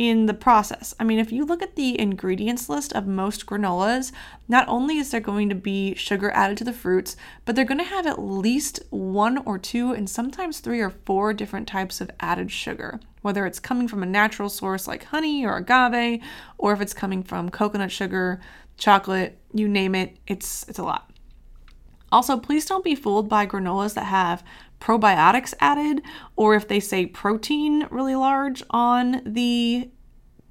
in 0.00 0.24
the 0.24 0.32
process. 0.32 0.94
I 0.98 1.04
mean, 1.04 1.18
if 1.18 1.30
you 1.30 1.44
look 1.44 1.60
at 1.60 1.76
the 1.76 2.00
ingredients 2.00 2.70
list 2.70 2.94
of 2.94 3.06
most 3.06 3.44
granolas, 3.44 4.12
not 4.48 4.66
only 4.66 4.96
is 4.96 5.10
there 5.10 5.20
going 5.20 5.50
to 5.50 5.54
be 5.54 5.94
sugar 5.94 6.30
added 6.30 6.56
to 6.56 6.64
the 6.64 6.72
fruits, 6.72 7.18
but 7.44 7.54
they're 7.54 7.66
going 7.66 7.76
to 7.76 7.84
have 7.84 8.06
at 8.06 8.18
least 8.18 8.80
one 8.88 9.36
or 9.38 9.58
two 9.58 9.92
and 9.92 10.08
sometimes 10.08 10.60
three 10.60 10.80
or 10.80 10.88
four 10.88 11.34
different 11.34 11.68
types 11.68 12.00
of 12.00 12.10
added 12.18 12.50
sugar, 12.50 12.98
whether 13.20 13.44
it's 13.44 13.60
coming 13.60 13.86
from 13.88 14.02
a 14.02 14.06
natural 14.06 14.48
source 14.48 14.88
like 14.88 15.04
honey 15.04 15.44
or 15.44 15.58
agave, 15.58 16.22
or 16.56 16.72
if 16.72 16.80
it's 16.80 16.94
coming 16.94 17.22
from 17.22 17.50
coconut 17.50 17.92
sugar, 17.92 18.40
chocolate, 18.78 19.36
you 19.52 19.68
name 19.68 19.94
it, 19.94 20.16
it's 20.26 20.66
it's 20.66 20.78
a 20.78 20.82
lot. 20.82 21.10
Also, 22.10 22.38
please 22.38 22.64
don't 22.64 22.82
be 22.82 22.94
fooled 22.94 23.28
by 23.28 23.46
granolas 23.46 23.94
that 23.94 24.04
have 24.04 24.42
probiotics 24.80 25.54
added, 25.60 26.02
or 26.36 26.54
if 26.54 26.68
they 26.68 26.80
say 26.80 27.06
protein 27.06 27.86
really 27.90 28.16
large 28.16 28.62
on 28.70 29.22
the 29.24 29.90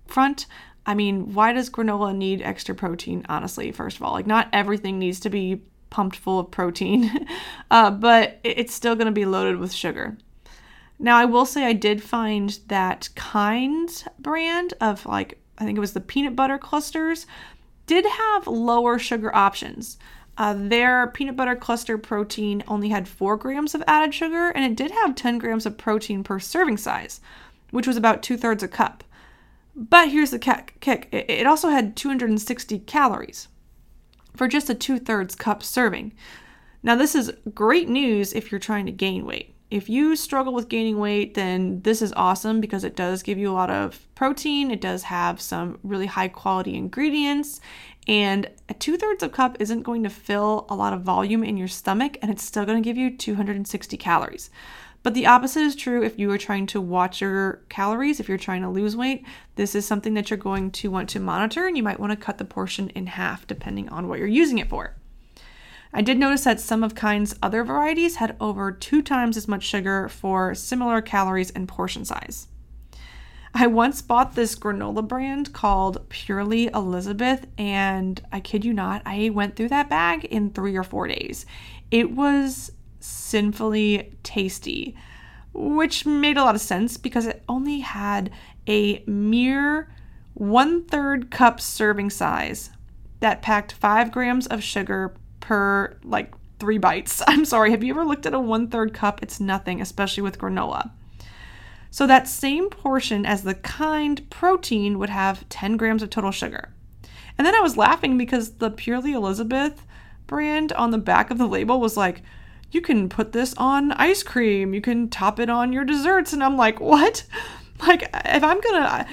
front. 0.07 0.45
I 0.85 0.93
mean, 0.93 1.33
why 1.33 1.53
does 1.53 1.69
granola 1.69 2.15
need 2.15 2.41
extra 2.41 2.73
protein, 2.73 3.25
honestly, 3.29 3.71
first 3.71 3.97
of 3.97 4.03
all? 4.03 4.13
Like, 4.13 4.27
not 4.27 4.49
everything 4.53 4.97
needs 4.97 5.19
to 5.21 5.29
be 5.29 5.61
pumped 5.89 6.15
full 6.15 6.39
of 6.39 6.51
protein, 6.51 7.27
uh, 7.71 7.91
but 7.91 8.39
it's 8.43 8.73
still 8.73 8.95
going 8.95 9.07
to 9.07 9.11
be 9.11 9.25
loaded 9.25 9.57
with 9.57 9.73
sugar. 9.73 10.17
Now, 10.99 11.17
I 11.17 11.25
will 11.25 11.45
say 11.45 11.65
I 11.65 11.73
did 11.73 12.03
find 12.03 12.59
that 12.67 13.09
Kind 13.15 14.03
brand 14.19 14.73
of 14.81 15.05
like, 15.05 15.39
I 15.57 15.65
think 15.65 15.77
it 15.77 15.81
was 15.81 15.93
the 15.93 16.01
peanut 16.01 16.35
butter 16.35 16.57
clusters, 16.57 17.25
did 17.85 18.05
have 18.05 18.47
lower 18.47 18.99
sugar 18.99 19.33
options. 19.35 19.97
Uh, 20.39 20.55
their 20.57 21.07
peanut 21.07 21.35
butter 21.35 21.55
cluster 21.55 21.97
protein 21.97 22.63
only 22.65 22.87
had 22.87 23.09
4 23.09 23.35
grams 23.35 23.75
of 23.75 23.83
added 23.85 24.15
sugar, 24.15 24.49
and 24.49 24.63
it 24.63 24.77
did 24.77 24.89
have 24.91 25.13
10 25.13 25.37
grams 25.37 25.65
of 25.65 25.77
protein 25.77 26.23
per 26.23 26.39
serving 26.39 26.77
size, 26.77 27.19
which 27.71 27.85
was 27.85 27.97
about 27.97 28.23
two 28.23 28.37
thirds 28.37 28.63
a 28.63 28.67
cup. 28.69 29.03
But 29.75 30.09
here's 30.09 30.31
the 30.31 30.39
kick 30.39 31.09
it 31.11 31.45
also 31.45 31.69
had 31.69 31.95
260 31.97 32.79
calories 32.79 33.49
for 34.35 34.47
just 34.47 34.69
a 34.69 34.75
two 34.75 34.97
thirds 34.97 35.35
cup 35.35 35.61
serving. 35.61 36.13
Now, 36.81 36.95
this 36.95 37.15
is 37.15 37.33
great 37.53 37.89
news 37.89 38.31
if 38.31 38.49
you're 38.49 38.59
trying 38.59 38.85
to 38.85 38.91
gain 38.93 39.25
weight. 39.25 39.53
If 39.69 39.89
you 39.89 40.15
struggle 40.15 40.53
with 40.53 40.69
gaining 40.69 40.97
weight, 40.97 41.35
then 41.35 41.81
this 41.81 42.01
is 42.01 42.13
awesome 42.15 42.61
because 42.61 42.83
it 42.83 42.95
does 42.95 43.21
give 43.21 43.37
you 43.37 43.51
a 43.51 43.53
lot 43.53 43.69
of 43.69 44.07
protein. 44.15 44.71
It 44.71 44.81
does 44.81 45.03
have 45.03 45.39
some 45.41 45.77
really 45.83 46.07
high 46.07 46.29
quality 46.29 46.75
ingredients, 46.75 47.59
and 48.07 48.49
a 48.67 48.73
two 48.73 48.97
thirds 48.97 49.23
of 49.23 49.31
cup 49.31 49.57
isn't 49.59 49.83
going 49.83 50.03
to 50.03 50.09
fill 50.09 50.65
a 50.69 50.75
lot 50.75 50.93
of 50.93 51.01
volume 51.01 51.43
in 51.43 51.57
your 51.57 51.67
stomach, 51.67 52.17
and 52.21 52.31
it's 52.31 52.43
still 52.43 52.65
going 52.65 52.81
to 52.81 52.87
give 52.87 52.97
you 52.97 53.15
260 53.15 53.97
calories. 53.97 54.49
But 55.01 55.13
the 55.13 55.27
opposite 55.27 55.61
is 55.61 55.75
true 55.75 56.03
if 56.03 56.19
you 56.19 56.29
are 56.31 56.37
trying 56.37 56.67
to 56.67 56.81
watch 56.81 57.21
your 57.21 57.61
calories, 57.69 58.19
if 58.19 58.27
you're 58.27 58.37
trying 58.37 58.61
to 58.63 58.69
lose 58.69 58.97
weight. 58.97 59.23
This 59.55 59.73
is 59.73 59.85
something 59.85 60.13
that 60.15 60.29
you're 60.29 60.37
going 60.37 60.71
to 60.71 60.91
want 60.91 61.09
to 61.09 61.19
monitor, 61.19 61.67
and 61.67 61.77
you 61.77 61.83
might 61.83 61.99
want 61.99 62.11
to 62.11 62.17
cut 62.17 62.37
the 62.37 62.45
portion 62.45 62.89
in 62.89 63.07
half 63.07 63.47
depending 63.47 63.87
on 63.89 64.07
what 64.07 64.19
you're 64.19 64.27
using 64.27 64.57
it 64.57 64.69
for. 64.69 64.95
I 65.93 66.01
did 66.01 66.19
notice 66.19 66.43
that 66.43 66.59
some 66.59 66.83
of 66.83 66.95
Kind's 66.95 67.35
other 67.41 67.63
varieties 67.63 68.17
had 68.17 68.35
over 68.39 68.71
two 68.71 69.01
times 69.01 69.37
as 69.37 69.47
much 69.47 69.63
sugar 69.63 70.07
for 70.09 70.53
similar 70.53 71.01
calories 71.01 71.49
and 71.49 71.67
portion 71.67 72.05
size. 72.05 72.47
I 73.53 73.67
once 73.67 74.01
bought 74.01 74.35
this 74.35 74.55
granola 74.55 75.07
brand 75.07 75.53
called 75.53 76.07
Purely 76.09 76.67
Elizabeth, 76.67 77.47
and 77.57 78.21
I 78.31 78.39
kid 78.39 78.63
you 78.63 78.73
not, 78.73 79.01
I 79.05 79.29
went 79.29 79.55
through 79.55 79.69
that 79.69 79.89
bag 79.89 80.25
in 80.25 80.51
three 80.51 80.77
or 80.77 80.83
four 80.83 81.07
days. 81.07 81.45
It 81.89 82.11
was 82.11 82.71
sinfully 82.99 84.13
tasty, 84.23 84.95
which 85.53 86.05
made 86.05 86.37
a 86.37 86.43
lot 86.43 86.55
of 86.55 86.61
sense 86.61 86.97
because 86.97 87.25
it 87.25 87.43
only 87.49 87.79
had 87.79 88.31
a 88.67 89.03
mere 89.07 89.89
one 90.33 90.85
third 90.85 91.31
cup 91.31 91.59
serving 91.59 92.09
size 92.09 92.69
that 93.19 93.41
packed 93.41 93.73
five 93.73 94.11
grams 94.11 94.47
of 94.47 94.63
sugar 94.63 95.15
per 95.39 95.97
like 96.03 96.33
three 96.59 96.77
bites. 96.77 97.21
I'm 97.27 97.45
sorry, 97.45 97.71
have 97.71 97.83
you 97.83 97.93
ever 97.93 98.05
looked 98.05 98.25
at 98.25 98.33
a 98.33 98.39
one 98.39 98.67
third 98.67 98.93
cup? 98.93 99.23
It's 99.23 99.39
nothing, 99.39 99.81
especially 99.81 100.23
with 100.23 100.39
granola. 100.39 100.91
So 101.91 102.05
that 102.07 102.27
same 102.27 102.69
portion 102.69 103.25
as 103.25 103.43
the 103.43 103.55
kind 103.55 104.29
protein 104.29 104.99
would 104.99 105.09
have 105.09 105.47
10 105.49 105.77
grams 105.77 106.03
of 106.03 106.09
total 106.09 106.31
sugar. 106.31 106.69
And 107.37 107.45
then 107.45 107.55
I 107.55 107.61
was 107.61 107.77
laughing 107.77 108.17
because 108.17 108.51
the 108.55 108.69
Purely 108.69 109.13
Elizabeth 109.13 109.85
brand 110.27 110.71
on 110.73 110.91
the 110.91 110.97
back 110.97 111.31
of 111.31 111.37
the 111.37 111.47
label 111.47 111.79
was 111.79 111.97
like, 111.97 112.21
you 112.71 112.81
can 112.81 113.09
put 113.09 113.31
this 113.31 113.53
on 113.57 113.91
ice 113.93 114.21
cream, 114.23 114.73
you 114.73 114.81
can 114.81 115.09
top 115.09 115.39
it 115.39 115.49
on 115.49 115.73
your 115.73 115.85
desserts. 115.85 116.33
And 116.33 116.43
I'm 116.43 116.57
like, 116.57 116.79
what? 116.79 117.25
Like, 117.87 118.09
if 118.25 118.43
I'm 118.43 118.59
gonna. 118.59 119.07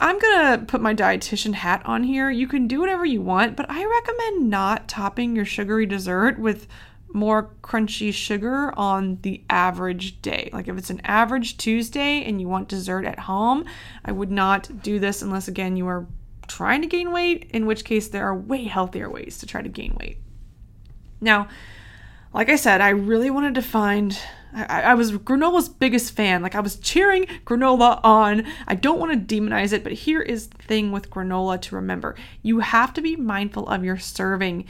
I'm 0.00 0.18
gonna 0.18 0.64
put 0.64 0.80
my 0.80 0.94
dietitian 0.94 1.52
hat 1.52 1.82
on 1.84 2.02
here. 2.02 2.30
You 2.30 2.46
can 2.46 2.66
do 2.66 2.80
whatever 2.80 3.04
you 3.04 3.20
want, 3.20 3.56
but 3.56 3.66
I 3.68 3.84
recommend 3.84 4.48
not 4.48 4.88
topping 4.88 5.36
your 5.36 5.44
sugary 5.44 5.84
dessert 5.84 6.38
with 6.38 6.66
more 7.12 7.50
crunchy 7.62 8.12
sugar 8.12 8.72
on 8.76 9.18
the 9.22 9.42
average 9.48 10.20
day. 10.22 10.50
Like 10.52 10.68
if 10.68 10.76
it's 10.76 10.90
an 10.90 11.00
average 11.04 11.56
Tuesday 11.56 12.24
and 12.24 12.40
you 12.40 12.48
want 12.48 12.68
dessert 12.68 13.04
at 13.04 13.20
home, 13.20 13.64
I 14.04 14.12
would 14.12 14.30
not 14.30 14.82
do 14.82 14.98
this 14.98 15.22
unless 15.22 15.48
again 15.48 15.76
you 15.76 15.86
are 15.86 16.06
trying 16.48 16.82
to 16.82 16.88
gain 16.88 17.12
weight, 17.12 17.50
in 17.50 17.66
which 17.66 17.84
case 17.84 18.08
there 18.08 18.24
are 18.24 18.34
way 18.34 18.64
healthier 18.64 19.10
ways 19.10 19.38
to 19.38 19.46
try 19.46 19.62
to 19.62 19.68
gain 19.68 19.96
weight. 19.98 20.18
Now, 21.20 21.48
like 22.32 22.48
I 22.48 22.56
said, 22.56 22.80
I 22.80 22.90
really 22.90 23.30
wanted 23.30 23.54
to 23.54 23.62
find. 23.62 24.18
I, 24.52 24.82
I, 24.82 24.94
was 24.94 25.12
granola's 25.12 25.68
biggest 25.68 26.12
fan. 26.12 26.42
Like 26.42 26.54
I 26.54 26.60
was 26.60 26.76
cheering 26.76 27.26
granola 27.44 28.00
on. 28.04 28.46
I 28.66 28.74
don't 28.74 28.98
want 28.98 29.28
to 29.28 29.34
demonize 29.34 29.72
it, 29.72 29.82
but 29.82 29.92
here 29.92 30.22
is 30.22 30.48
the 30.48 30.62
thing 30.62 30.92
with 30.92 31.10
granola 31.10 31.60
to 31.62 31.74
remember: 31.74 32.14
you 32.42 32.60
have 32.60 32.92
to 32.94 33.00
be 33.00 33.16
mindful 33.16 33.68
of 33.68 33.84
your 33.84 33.98
serving. 33.98 34.66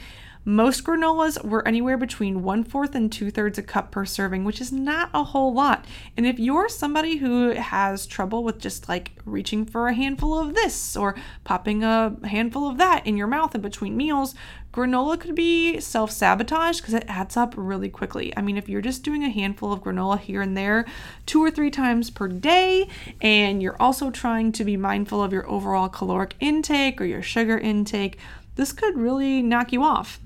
Most 0.49 0.85
granolas 0.85 1.43
were 1.43 1.67
anywhere 1.67 1.97
between 1.97 2.41
one 2.41 2.63
fourth 2.63 2.95
and 2.95 3.11
two 3.11 3.31
thirds 3.31 3.57
a 3.57 3.61
cup 3.61 3.91
per 3.91 4.05
serving, 4.05 4.45
which 4.45 4.61
is 4.61 4.71
not 4.71 5.09
a 5.13 5.25
whole 5.25 5.53
lot. 5.53 5.83
And 6.15 6.25
if 6.25 6.39
you're 6.39 6.69
somebody 6.69 7.17
who 7.17 7.49
has 7.49 8.07
trouble 8.07 8.45
with 8.45 8.57
just 8.57 8.87
like 8.87 9.11
reaching 9.25 9.65
for 9.65 9.89
a 9.89 9.93
handful 9.93 10.39
of 10.39 10.55
this 10.55 10.95
or 10.95 11.15
popping 11.43 11.83
a 11.83 12.15
handful 12.23 12.65
of 12.65 12.77
that 12.77 13.05
in 13.05 13.17
your 13.17 13.27
mouth 13.27 13.55
in 13.55 13.59
between 13.59 13.97
meals, 13.97 14.35
granola 14.71 15.19
could 15.19 15.35
be 15.35 15.81
self 15.81 16.11
sabotage 16.11 16.79
because 16.79 16.93
it 16.93 17.03
adds 17.09 17.35
up 17.35 17.53
really 17.57 17.89
quickly. 17.89 18.31
I 18.37 18.41
mean, 18.41 18.55
if 18.55 18.69
you're 18.69 18.79
just 18.79 19.03
doing 19.03 19.25
a 19.25 19.29
handful 19.29 19.73
of 19.73 19.81
granola 19.81 20.17
here 20.17 20.41
and 20.41 20.55
there 20.55 20.85
two 21.25 21.43
or 21.43 21.51
three 21.51 21.71
times 21.71 22.09
per 22.09 22.29
day, 22.29 22.87
and 23.19 23.61
you're 23.61 23.81
also 23.81 24.11
trying 24.11 24.53
to 24.53 24.63
be 24.63 24.77
mindful 24.77 25.21
of 25.21 25.33
your 25.33 25.45
overall 25.49 25.89
caloric 25.89 26.35
intake 26.39 27.01
or 27.01 27.05
your 27.05 27.21
sugar 27.21 27.57
intake, 27.57 28.17
this 28.55 28.71
could 28.71 28.97
really 28.97 29.41
knock 29.41 29.73
you 29.73 29.83
off. 29.83 30.21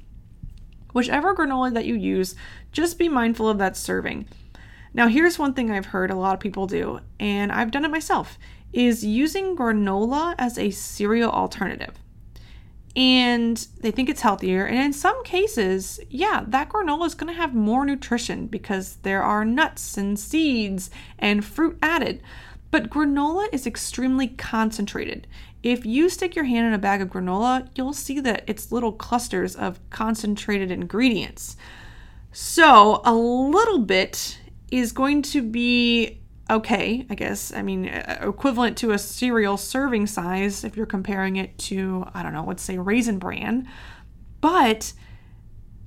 Whichever 0.93 1.35
granola 1.35 1.73
that 1.73 1.85
you 1.85 1.95
use, 1.95 2.35
just 2.71 2.97
be 2.97 3.09
mindful 3.09 3.47
of 3.47 3.57
that 3.57 3.77
serving. 3.77 4.27
Now, 4.93 5.07
here's 5.07 5.39
one 5.39 5.53
thing 5.53 5.71
I've 5.71 5.87
heard 5.87 6.11
a 6.11 6.15
lot 6.15 6.33
of 6.33 6.39
people 6.39 6.67
do, 6.67 6.99
and 7.19 7.51
I've 7.51 7.71
done 7.71 7.85
it 7.85 7.91
myself, 7.91 8.37
is 8.73 9.05
using 9.05 9.55
granola 9.55 10.35
as 10.37 10.57
a 10.57 10.71
cereal 10.71 11.31
alternative. 11.31 11.97
And 12.93 13.65
they 13.79 13.91
think 13.91 14.09
it's 14.09 14.19
healthier, 14.19 14.65
and 14.65 14.77
in 14.77 14.91
some 14.91 15.23
cases, 15.23 16.01
yeah, 16.09 16.43
that 16.47 16.67
granola 16.67 17.05
is 17.05 17.15
going 17.15 17.33
to 17.33 17.39
have 17.39 17.53
more 17.53 17.85
nutrition 17.85 18.47
because 18.47 18.97
there 18.97 19.23
are 19.23 19.45
nuts 19.45 19.97
and 19.97 20.19
seeds 20.19 20.89
and 21.17 21.45
fruit 21.45 21.77
added. 21.81 22.21
But 22.71 22.89
granola 22.89 23.47
is 23.51 23.67
extremely 23.67 24.29
concentrated. 24.29 25.27
If 25.61 25.85
you 25.85 26.09
stick 26.09 26.35
your 26.35 26.45
hand 26.45 26.67
in 26.67 26.73
a 26.73 26.79
bag 26.79 27.01
of 27.01 27.09
granola, 27.09 27.67
you'll 27.75 27.93
see 27.93 28.19
that 28.21 28.43
it's 28.47 28.71
little 28.71 28.93
clusters 28.93 29.55
of 29.55 29.79
concentrated 29.89 30.71
ingredients. 30.71 31.57
So, 32.31 33.01
a 33.03 33.13
little 33.13 33.79
bit 33.79 34.39
is 34.71 34.93
going 34.93 35.21
to 35.23 35.41
be 35.41 36.21
okay, 36.49 37.05
I 37.09 37.15
guess. 37.15 37.53
I 37.53 37.61
mean, 37.61 37.85
equivalent 37.85 38.77
to 38.77 38.91
a 38.91 38.97
cereal 38.97 39.57
serving 39.57 40.07
size 40.07 40.63
if 40.63 40.75
you're 40.75 40.85
comparing 40.85 41.35
it 41.35 41.57
to, 41.59 42.05
I 42.13 42.23
don't 42.23 42.33
know, 42.33 42.45
let's 42.45 42.63
say 42.63 42.77
Raisin 42.77 43.19
Bran. 43.19 43.67
But 44.39 44.93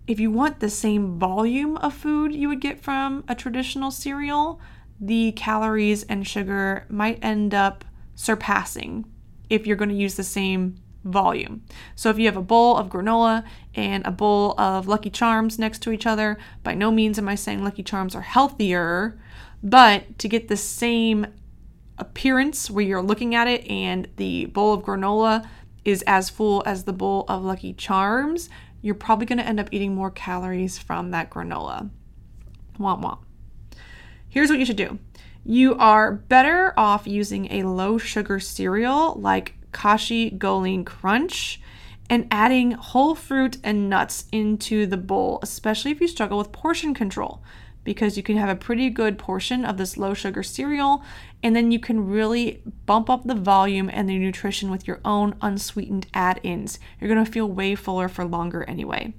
if 0.06 0.20
you 0.20 0.30
want 0.30 0.60
the 0.60 0.70
same 0.70 1.18
volume 1.18 1.76
of 1.78 1.94
food 1.94 2.34
you 2.34 2.48
would 2.48 2.60
get 2.60 2.80
from 2.80 3.24
a 3.26 3.34
traditional 3.34 3.90
cereal, 3.90 4.60
the 5.00 5.32
calories 5.32 6.02
and 6.04 6.26
sugar 6.26 6.86
might 6.88 7.18
end 7.22 7.54
up 7.54 7.84
surpassing 8.14 9.04
if 9.50 9.66
you're 9.66 9.76
going 9.76 9.90
to 9.90 9.94
use 9.94 10.14
the 10.14 10.24
same 10.24 10.76
volume. 11.04 11.62
So 11.94 12.10
if 12.10 12.18
you 12.18 12.26
have 12.26 12.36
a 12.36 12.42
bowl 12.42 12.76
of 12.76 12.88
granola 12.88 13.44
and 13.74 14.06
a 14.06 14.10
bowl 14.10 14.58
of 14.58 14.88
Lucky 14.88 15.10
Charms 15.10 15.58
next 15.58 15.80
to 15.82 15.92
each 15.92 16.06
other, 16.06 16.38
by 16.62 16.74
no 16.74 16.90
means 16.90 17.18
am 17.18 17.28
I 17.28 17.34
saying 17.34 17.62
Lucky 17.62 17.82
Charms 17.82 18.14
are 18.14 18.22
healthier, 18.22 19.18
but 19.62 20.18
to 20.18 20.28
get 20.28 20.48
the 20.48 20.56
same 20.56 21.26
appearance 21.98 22.70
where 22.70 22.84
you're 22.84 23.02
looking 23.02 23.34
at 23.34 23.46
it 23.46 23.66
and 23.68 24.08
the 24.16 24.46
bowl 24.46 24.72
of 24.72 24.82
granola 24.82 25.46
is 25.84 26.02
as 26.06 26.30
full 26.30 26.62
as 26.66 26.84
the 26.84 26.92
bowl 26.92 27.24
of 27.28 27.44
Lucky 27.44 27.72
Charms, 27.74 28.48
you're 28.80 28.94
probably 28.94 29.26
going 29.26 29.38
to 29.38 29.46
end 29.46 29.60
up 29.60 29.68
eating 29.70 29.94
more 29.94 30.10
calories 30.10 30.78
from 30.78 31.10
that 31.10 31.30
granola. 31.30 31.90
Womp 32.78 33.02
womp. 33.02 33.18
Here's 34.34 34.50
what 34.50 34.58
you 34.58 34.64
should 34.64 34.74
do 34.74 34.98
you 35.44 35.76
are 35.76 36.10
better 36.10 36.74
off 36.76 37.06
using 37.06 37.52
a 37.52 37.62
low 37.62 37.98
sugar 37.98 38.40
cereal 38.40 39.14
like 39.14 39.54
Kashi 39.70 40.28
GoLean 40.28 40.84
Crunch 40.84 41.60
and 42.10 42.26
adding 42.32 42.72
whole 42.72 43.14
fruit 43.14 43.58
and 43.62 43.88
nuts 43.88 44.24
into 44.32 44.86
the 44.86 44.96
bowl, 44.96 45.38
especially 45.44 45.92
if 45.92 46.00
you 46.00 46.08
struggle 46.08 46.36
with 46.36 46.50
portion 46.50 46.94
control, 46.94 47.44
because 47.84 48.16
you 48.16 48.24
can 48.24 48.36
have 48.36 48.48
a 48.48 48.56
pretty 48.56 48.90
good 48.90 49.18
portion 49.18 49.64
of 49.64 49.76
this 49.76 49.96
low 49.96 50.14
sugar 50.14 50.42
cereal 50.42 51.04
and 51.44 51.54
then 51.54 51.70
you 51.70 51.78
can 51.78 52.08
really 52.08 52.60
bump 52.86 53.08
up 53.08 53.22
the 53.22 53.36
volume 53.36 53.88
and 53.88 54.08
the 54.08 54.18
nutrition 54.18 54.68
with 54.68 54.88
your 54.88 54.98
own 55.04 55.36
unsweetened 55.42 56.08
add 56.12 56.40
ins. 56.42 56.80
You're 57.00 57.08
gonna 57.08 57.24
feel 57.24 57.46
way 57.46 57.76
fuller 57.76 58.08
for 58.08 58.24
longer 58.24 58.64
anyway. 58.64 59.14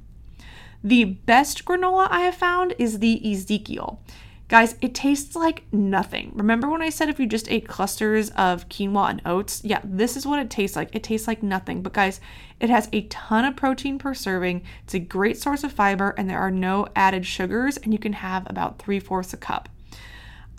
The 0.83 1.05
best 1.05 1.63
granola 1.63 2.09
I 2.11 2.19
have 2.23 2.35
found 2.35 2.75
is 2.77 2.99
the 2.99 3.31
Ezekiel. 3.31 4.01
Guys, 4.47 4.75
it 4.79 4.93
tastes 4.93 5.35
like 5.35 5.63
nothing. 5.73 6.31
Remember 6.35 6.69
when 6.69 6.83
I 6.83 6.89
said 6.89 7.09
if 7.09 7.19
you 7.19 7.25
just 7.25 7.49
ate 7.49 7.67
clusters 7.67 8.29
of 8.31 8.69
quinoa 8.69 9.09
and 9.09 9.21
oats? 9.25 9.61
Yeah, 9.63 9.81
this 9.83 10.15
is 10.15 10.27
what 10.27 10.37
it 10.37 10.51
tastes 10.51 10.75
like. 10.75 10.95
It 10.95 11.01
tastes 11.01 11.27
like 11.27 11.41
nothing. 11.41 11.81
But 11.81 11.93
guys, 11.93 12.21
it 12.59 12.69
has 12.69 12.87
a 12.93 13.01
ton 13.07 13.43
of 13.43 13.55
protein 13.55 13.97
per 13.97 14.13
serving. 14.13 14.61
It's 14.83 14.93
a 14.93 14.99
great 14.99 15.37
source 15.37 15.63
of 15.63 15.71
fiber, 15.71 16.13
and 16.15 16.29
there 16.29 16.39
are 16.39 16.51
no 16.51 16.87
added 16.95 17.25
sugars, 17.25 17.77
and 17.77 17.91
you 17.91 17.97
can 17.97 18.13
have 18.13 18.47
about 18.47 18.77
three 18.77 18.99
fourths 18.99 19.33
a 19.33 19.37
cup. 19.37 19.67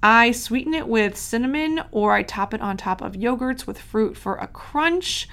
I 0.03 0.33
sweeten 0.33 0.75
it 0.75 0.89
with 0.89 1.17
cinnamon 1.17 1.83
or 1.93 2.13
I 2.13 2.25
top 2.25 2.53
it 2.55 2.61
on 2.61 2.77
top 2.77 3.01
of 3.01 3.13
yogurts 3.13 3.69
with 3.69 3.81
fruit 3.81 4.17
for 4.17 4.35
a 4.37 4.49
crunch. 4.49 5.29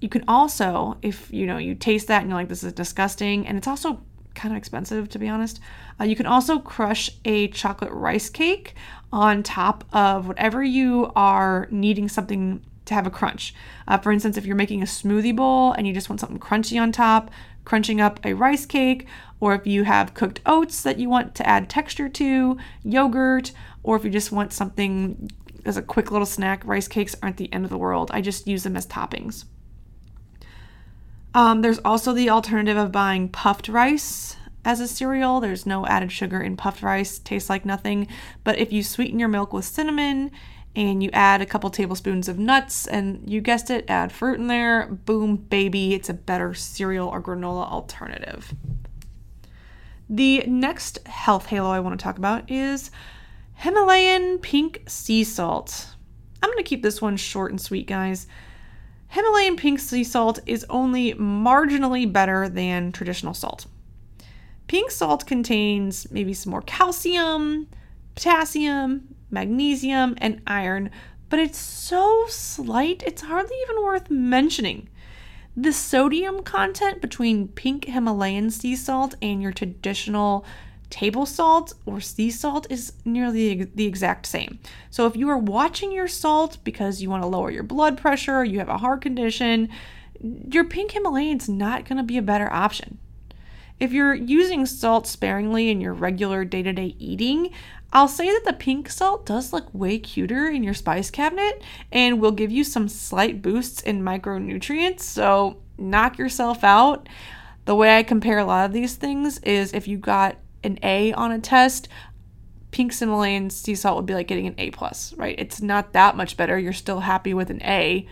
You 0.00 0.08
can 0.08 0.24
also, 0.26 0.96
if 1.02 1.30
you 1.30 1.46
know, 1.46 1.58
you 1.58 1.74
taste 1.74 2.08
that 2.08 2.22
and 2.22 2.30
you're 2.30 2.38
like, 2.38 2.48
this 2.48 2.64
is 2.64 2.72
disgusting, 2.72 3.46
and 3.46 3.58
it's 3.58 3.68
also 3.68 4.02
kind 4.34 4.54
of 4.54 4.58
expensive 4.58 5.08
to 5.10 5.18
be 5.18 5.28
honest. 5.28 5.60
Uh, 6.00 6.04
you 6.04 6.16
can 6.16 6.26
also 6.26 6.58
crush 6.58 7.10
a 7.24 7.48
chocolate 7.48 7.92
rice 7.92 8.28
cake 8.28 8.74
on 9.12 9.42
top 9.42 9.84
of 9.92 10.26
whatever 10.26 10.62
you 10.62 11.12
are 11.14 11.68
needing 11.70 12.08
something 12.08 12.62
to 12.84 12.94
have 12.94 13.06
a 13.06 13.10
crunch. 13.10 13.54
Uh, 13.88 13.98
for 13.98 14.12
instance, 14.12 14.36
if 14.36 14.44
you're 14.44 14.56
making 14.56 14.82
a 14.82 14.86
smoothie 14.86 15.34
bowl 15.34 15.72
and 15.72 15.86
you 15.86 15.94
just 15.94 16.08
want 16.08 16.20
something 16.20 16.38
crunchy 16.38 16.80
on 16.80 16.92
top, 16.92 17.30
crunching 17.64 18.00
up 18.00 18.20
a 18.24 18.34
rice 18.34 18.66
cake, 18.66 19.06
or 19.40 19.54
if 19.54 19.66
you 19.66 19.84
have 19.84 20.14
cooked 20.14 20.40
oats 20.46 20.82
that 20.82 20.98
you 20.98 21.08
want 21.08 21.34
to 21.34 21.46
add 21.46 21.70
texture 21.70 22.08
to, 22.08 22.58
yogurt, 22.82 23.52
or 23.82 23.96
if 23.96 24.04
you 24.04 24.10
just 24.10 24.32
want 24.32 24.52
something 24.52 25.30
as 25.64 25.76
a 25.76 25.82
quick 25.82 26.10
little 26.10 26.26
snack, 26.26 26.62
rice 26.64 26.88
cakes 26.88 27.16
aren't 27.22 27.38
the 27.38 27.52
end 27.52 27.64
of 27.64 27.70
the 27.70 27.78
world. 27.78 28.10
I 28.12 28.20
just 28.20 28.46
use 28.46 28.64
them 28.64 28.76
as 28.76 28.86
toppings. 28.86 29.44
Um, 31.34 31.62
there's 31.62 31.80
also 31.84 32.12
the 32.12 32.30
alternative 32.30 32.76
of 32.76 32.92
buying 32.92 33.28
puffed 33.28 33.68
rice 33.68 34.36
as 34.64 34.80
a 34.80 34.88
cereal. 34.88 35.40
There's 35.40 35.66
no 35.66 35.84
added 35.86 36.12
sugar 36.12 36.40
in 36.40 36.56
puffed 36.56 36.82
rice, 36.82 37.18
tastes 37.18 37.50
like 37.50 37.64
nothing. 37.64 38.06
But 38.44 38.58
if 38.58 38.72
you 38.72 38.82
sweeten 38.82 39.18
your 39.18 39.28
milk 39.28 39.52
with 39.52 39.64
cinnamon 39.64 40.30
and 40.76 41.02
you 41.02 41.10
add 41.12 41.40
a 41.40 41.46
couple 41.46 41.70
tablespoons 41.70 42.28
of 42.28 42.38
nuts 42.38 42.86
and 42.86 43.28
you 43.28 43.40
guessed 43.40 43.70
it, 43.70 43.84
add 43.88 44.12
fruit 44.12 44.38
in 44.38 44.46
there, 44.46 44.86
boom, 44.86 45.36
baby, 45.36 45.94
it's 45.94 46.08
a 46.08 46.14
better 46.14 46.54
cereal 46.54 47.08
or 47.08 47.20
granola 47.20 47.70
alternative. 47.70 48.54
The 50.08 50.44
next 50.46 51.06
health 51.06 51.46
halo 51.46 51.70
I 51.70 51.80
want 51.80 51.98
to 51.98 52.02
talk 52.02 52.18
about 52.18 52.50
is 52.50 52.90
Himalayan 53.54 54.38
pink 54.38 54.82
sea 54.86 55.24
salt. 55.24 55.94
I'm 56.42 56.50
going 56.50 56.62
to 56.62 56.68
keep 56.68 56.82
this 56.82 57.00
one 57.00 57.16
short 57.16 57.50
and 57.50 57.60
sweet, 57.60 57.86
guys. 57.86 58.26
Himalayan 59.14 59.54
pink 59.54 59.78
sea 59.78 60.02
salt 60.02 60.40
is 60.44 60.66
only 60.68 61.14
marginally 61.14 62.12
better 62.12 62.48
than 62.48 62.90
traditional 62.90 63.32
salt. 63.32 63.66
Pink 64.66 64.90
salt 64.90 65.24
contains 65.24 66.10
maybe 66.10 66.34
some 66.34 66.50
more 66.50 66.62
calcium, 66.62 67.68
potassium, 68.16 69.14
magnesium, 69.30 70.16
and 70.18 70.42
iron, 70.48 70.90
but 71.28 71.38
it's 71.38 71.58
so 71.58 72.24
slight 72.28 73.04
it's 73.06 73.22
hardly 73.22 73.54
even 73.62 73.84
worth 73.84 74.10
mentioning. 74.10 74.88
The 75.56 75.72
sodium 75.72 76.42
content 76.42 77.00
between 77.00 77.46
pink 77.46 77.84
Himalayan 77.84 78.50
sea 78.50 78.74
salt 78.74 79.14
and 79.22 79.40
your 79.40 79.52
traditional 79.52 80.44
table 80.94 81.26
salt 81.26 81.72
or 81.86 82.00
sea 82.00 82.30
salt 82.30 82.68
is 82.70 82.92
nearly 83.04 83.64
the 83.64 83.84
exact 83.84 84.26
same. 84.26 84.60
So 84.90 85.06
if 85.06 85.16
you 85.16 85.28
are 85.28 85.36
watching 85.36 85.90
your 85.90 86.06
salt 86.06 86.58
because 86.62 87.02
you 87.02 87.10
want 87.10 87.24
to 87.24 87.26
lower 87.26 87.50
your 87.50 87.64
blood 87.64 87.98
pressure, 87.98 88.44
you 88.44 88.60
have 88.60 88.68
a 88.68 88.78
heart 88.78 89.02
condition, 89.02 89.70
your 90.22 90.62
pink 90.62 90.92
Himalayan 90.92 91.38
is 91.38 91.48
not 91.48 91.84
going 91.84 91.96
to 91.96 92.04
be 92.04 92.16
a 92.16 92.22
better 92.22 92.48
option. 92.52 92.98
If 93.80 93.92
you're 93.92 94.14
using 94.14 94.66
salt 94.66 95.08
sparingly 95.08 95.68
in 95.68 95.80
your 95.80 95.94
regular 95.94 96.44
day 96.44 96.62
to 96.62 96.72
day 96.72 96.94
eating, 97.00 97.50
I'll 97.92 98.06
say 98.06 98.30
that 98.30 98.44
the 98.44 98.52
pink 98.52 98.88
salt 98.88 99.26
does 99.26 99.52
look 99.52 99.74
way 99.74 99.98
cuter 99.98 100.48
in 100.48 100.62
your 100.62 100.74
spice 100.74 101.10
cabinet 101.10 101.60
and 101.90 102.20
will 102.20 102.30
give 102.30 102.52
you 102.52 102.62
some 102.62 102.88
slight 102.88 103.42
boosts 103.42 103.82
in 103.82 104.00
micronutrients, 104.00 105.00
so 105.00 105.60
knock 105.76 106.18
yourself 106.18 106.62
out. 106.62 107.08
The 107.64 107.74
way 107.74 107.98
I 107.98 108.04
compare 108.04 108.38
a 108.38 108.44
lot 108.44 108.66
of 108.66 108.72
these 108.72 108.94
things 108.94 109.38
is 109.38 109.72
if 109.72 109.88
you 109.88 109.98
got 109.98 110.36
an 110.64 110.78
A 110.82 111.12
on 111.12 111.32
a 111.32 111.38
test, 111.38 111.88
pink 112.70 112.96
Himalayan 112.96 113.50
sea 113.50 113.74
salt 113.74 113.96
would 113.96 114.06
be 114.06 114.14
like 114.14 114.26
getting 114.26 114.46
an 114.46 114.54
A 114.58 114.70
plus, 114.70 115.12
right? 115.14 115.34
It's 115.38 115.60
not 115.60 115.92
that 115.92 116.16
much 116.16 116.36
better. 116.36 116.58
You're 116.58 116.72
still 116.72 117.00
happy 117.00 117.34
with 117.34 117.50
an 117.50 117.62
A. 117.62 118.06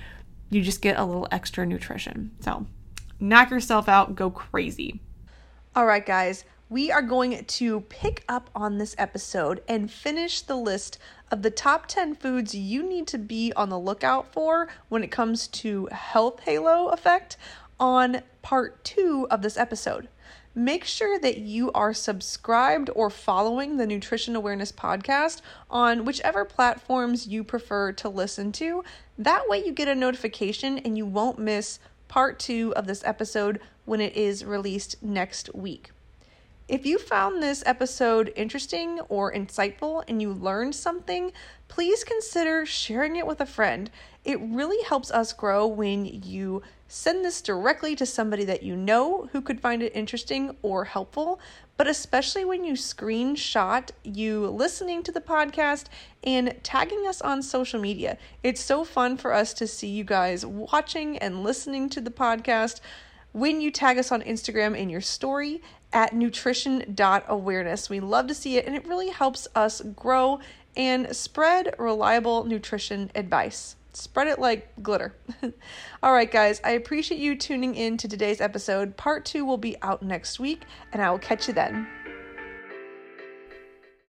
You 0.50 0.62
just 0.62 0.82
get 0.82 0.98
a 0.98 1.04
little 1.04 1.28
extra 1.30 1.66
nutrition. 1.66 2.32
So 2.40 2.66
knock 3.18 3.50
yourself 3.50 3.88
out, 3.88 4.14
go 4.14 4.30
crazy. 4.30 5.00
All 5.74 5.86
right, 5.86 6.04
guys 6.04 6.44
we 6.72 6.90
are 6.90 7.02
going 7.02 7.44
to 7.44 7.82
pick 7.82 8.24
up 8.30 8.48
on 8.54 8.78
this 8.78 8.94
episode 8.96 9.62
and 9.68 9.90
finish 9.90 10.40
the 10.40 10.56
list 10.56 10.98
of 11.30 11.42
the 11.42 11.50
top 11.50 11.86
10 11.86 12.14
foods 12.14 12.54
you 12.54 12.82
need 12.82 13.06
to 13.06 13.18
be 13.18 13.52
on 13.54 13.68
the 13.68 13.78
lookout 13.78 14.32
for 14.32 14.68
when 14.88 15.04
it 15.04 15.10
comes 15.10 15.48
to 15.48 15.86
health 15.92 16.40
halo 16.40 16.88
effect 16.88 17.36
on 17.78 18.22
part 18.40 18.82
two 18.84 19.26
of 19.30 19.42
this 19.42 19.58
episode. 19.58 20.08
Make 20.54 20.84
sure 20.84 21.18
that 21.18 21.38
you 21.38 21.72
are 21.72 21.94
subscribed 21.94 22.90
or 22.94 23.08
following 23.08 23.78
the 23.78 23.86
Nutrition 23.86 24.36
Awareness 24.36 24.70
Podcast 24.70 25.40
on 25.70 26.04
whichever 26.04 26.44
platforms 26.44 27.26
you 27.26 27.42
prefer 27.42 27.92
to 27.92 28.10
listen 28.10 28.52
to. 28.52 28.84
That 29.16 29.48
way, 29.48 29.64
you 29.64 29.72
get 29.72 29.88
a 29.88 29.94
notification 29.94 30.76
and 30.78 30.98
you 30.98 31.06
won't 31.06 31.38
miss 31.38 31.78
part 32.06 32.38
two 32.38 32.74
of 32.76 32.86
this 32.86 33.02
episode 33.06 33.60
when 33.86 34.02
it 34.02 34.14
is 34.14 34.44
released 34.44 35.02
next 35.02 35.54
week. 35.54 35.90
If 36.68 36.86
you 36.86 36.98
found 36.98 37.42
this 37.42 37.62
episode 37.66 38.32
interesting 38.36 39.00
or 39.08 39.32
insightful 39.32 40.04
and 40.06 40.22
you 40.22 40.32
learned 40.32 40.74
something, 40.74 41.32
please 41.66 42.04
consider 42.04 42.64
sharing 42.64 43.16
it 43.16 43.26
with 43.26 43.40
a 43.40 43.46
friend. 43.46 43.90
It 44.24 44.40
really 44.40 44.82
helps 44.84 45.10
us 45.10 45.32
grow 45.32 45.66
when 45.66 46.04
you 46.04 46.62
send 46.86 47.24
this 47.24 47.42
directly 47.42 47.96
to 47.96 48.06
somebody 48.06 48.44
that 48.44 48.62
you 48.62 48.76
know 48.76 49.28
who 49.32 49.40
could 49.40 49.60
find 49.60 49.82
it 49.82 49.96
interesting 49.96 50.56
or 50.62 50.84
helpful, 50.84 51.40
but 51.76 51.88
especially 51.88 52.44
when 52.44 52.64
you 52.64 52.74
screenshot 52.74 53.90
you 54.04 54.46
listening 54.46 55.02
to 55.02 55.10
the 55.10 55.20
podcast 55.20 55.86
and 56.22 56.54
tagging 56.62 57.06
us 57.08 57.20
on 57.20 57.42
social 57.42 57.80
media. 57.80 58.16
It's 58.44 58.60
so 58.60 58.84
fun 58.84 59.16
for 59.16 59.32
us 59.32 59.52
to 59.54 59.66
see 59.66 59.88
you 59.88 60.04
guys 60.04 60.46
watching 60.46 61.18
and 61.18 61.42
listening 61.42 61.88
to 61.90 62.00
the 62.00 62.10
podcast 62.10 62.80
when 63.32 63.60
you 63.60 63.70
tag 63.70 63.98
us 63.98 64.12
on 64.12 64.22
Instagram 64.22 64.76
in 64.76 64.90
your 64.90 65.00
story 65.00 65.62
at 65.92 66.14
nutrition.awareness. 66.14 67.90
We 67.90 68.00
love 68.00 68.26
to 68.28 68.34
see 68.34 68.56
it, 68.56 68.66
and 68.66 68.74
it 68.74 68.86
really 68.86 69.10
helps 69.10 69.48
us 69.54 69.80
grow 69.80 70.40
and 70.76 71.14
spread 71.14 71.74
reliable 71.78 72.44
nutrition 72.44 73.10
advice. 73.14 73.76
Spread 73.92 74.26
it 74.26 74.38
like 74.38 74.72
glitter. 74.82 75.14
All 76.02 76.14
right, 76.14 76.30
guys, 76.30 76.60
I 76.64 76.70
appreciate 76.70 77.20
you 77.20 77.36
tuning 77.36 77.74
in 77.74 77.98
to 77.98 78.08
today's 78.08 78.40
episode. 78.40 78.96
Part 78.96 79.26
two 79.26 79.44
will 79.44 79.58
be 79.58 79.76
out 79.82 80.02
next 80.02 80.40
week, 80.40 80.62
and 80.92 81.02
I 81.02 81.10
will 81.10 81.18
catch 81.18 81.46
you 81.46 81.54
then. 81.54 81.86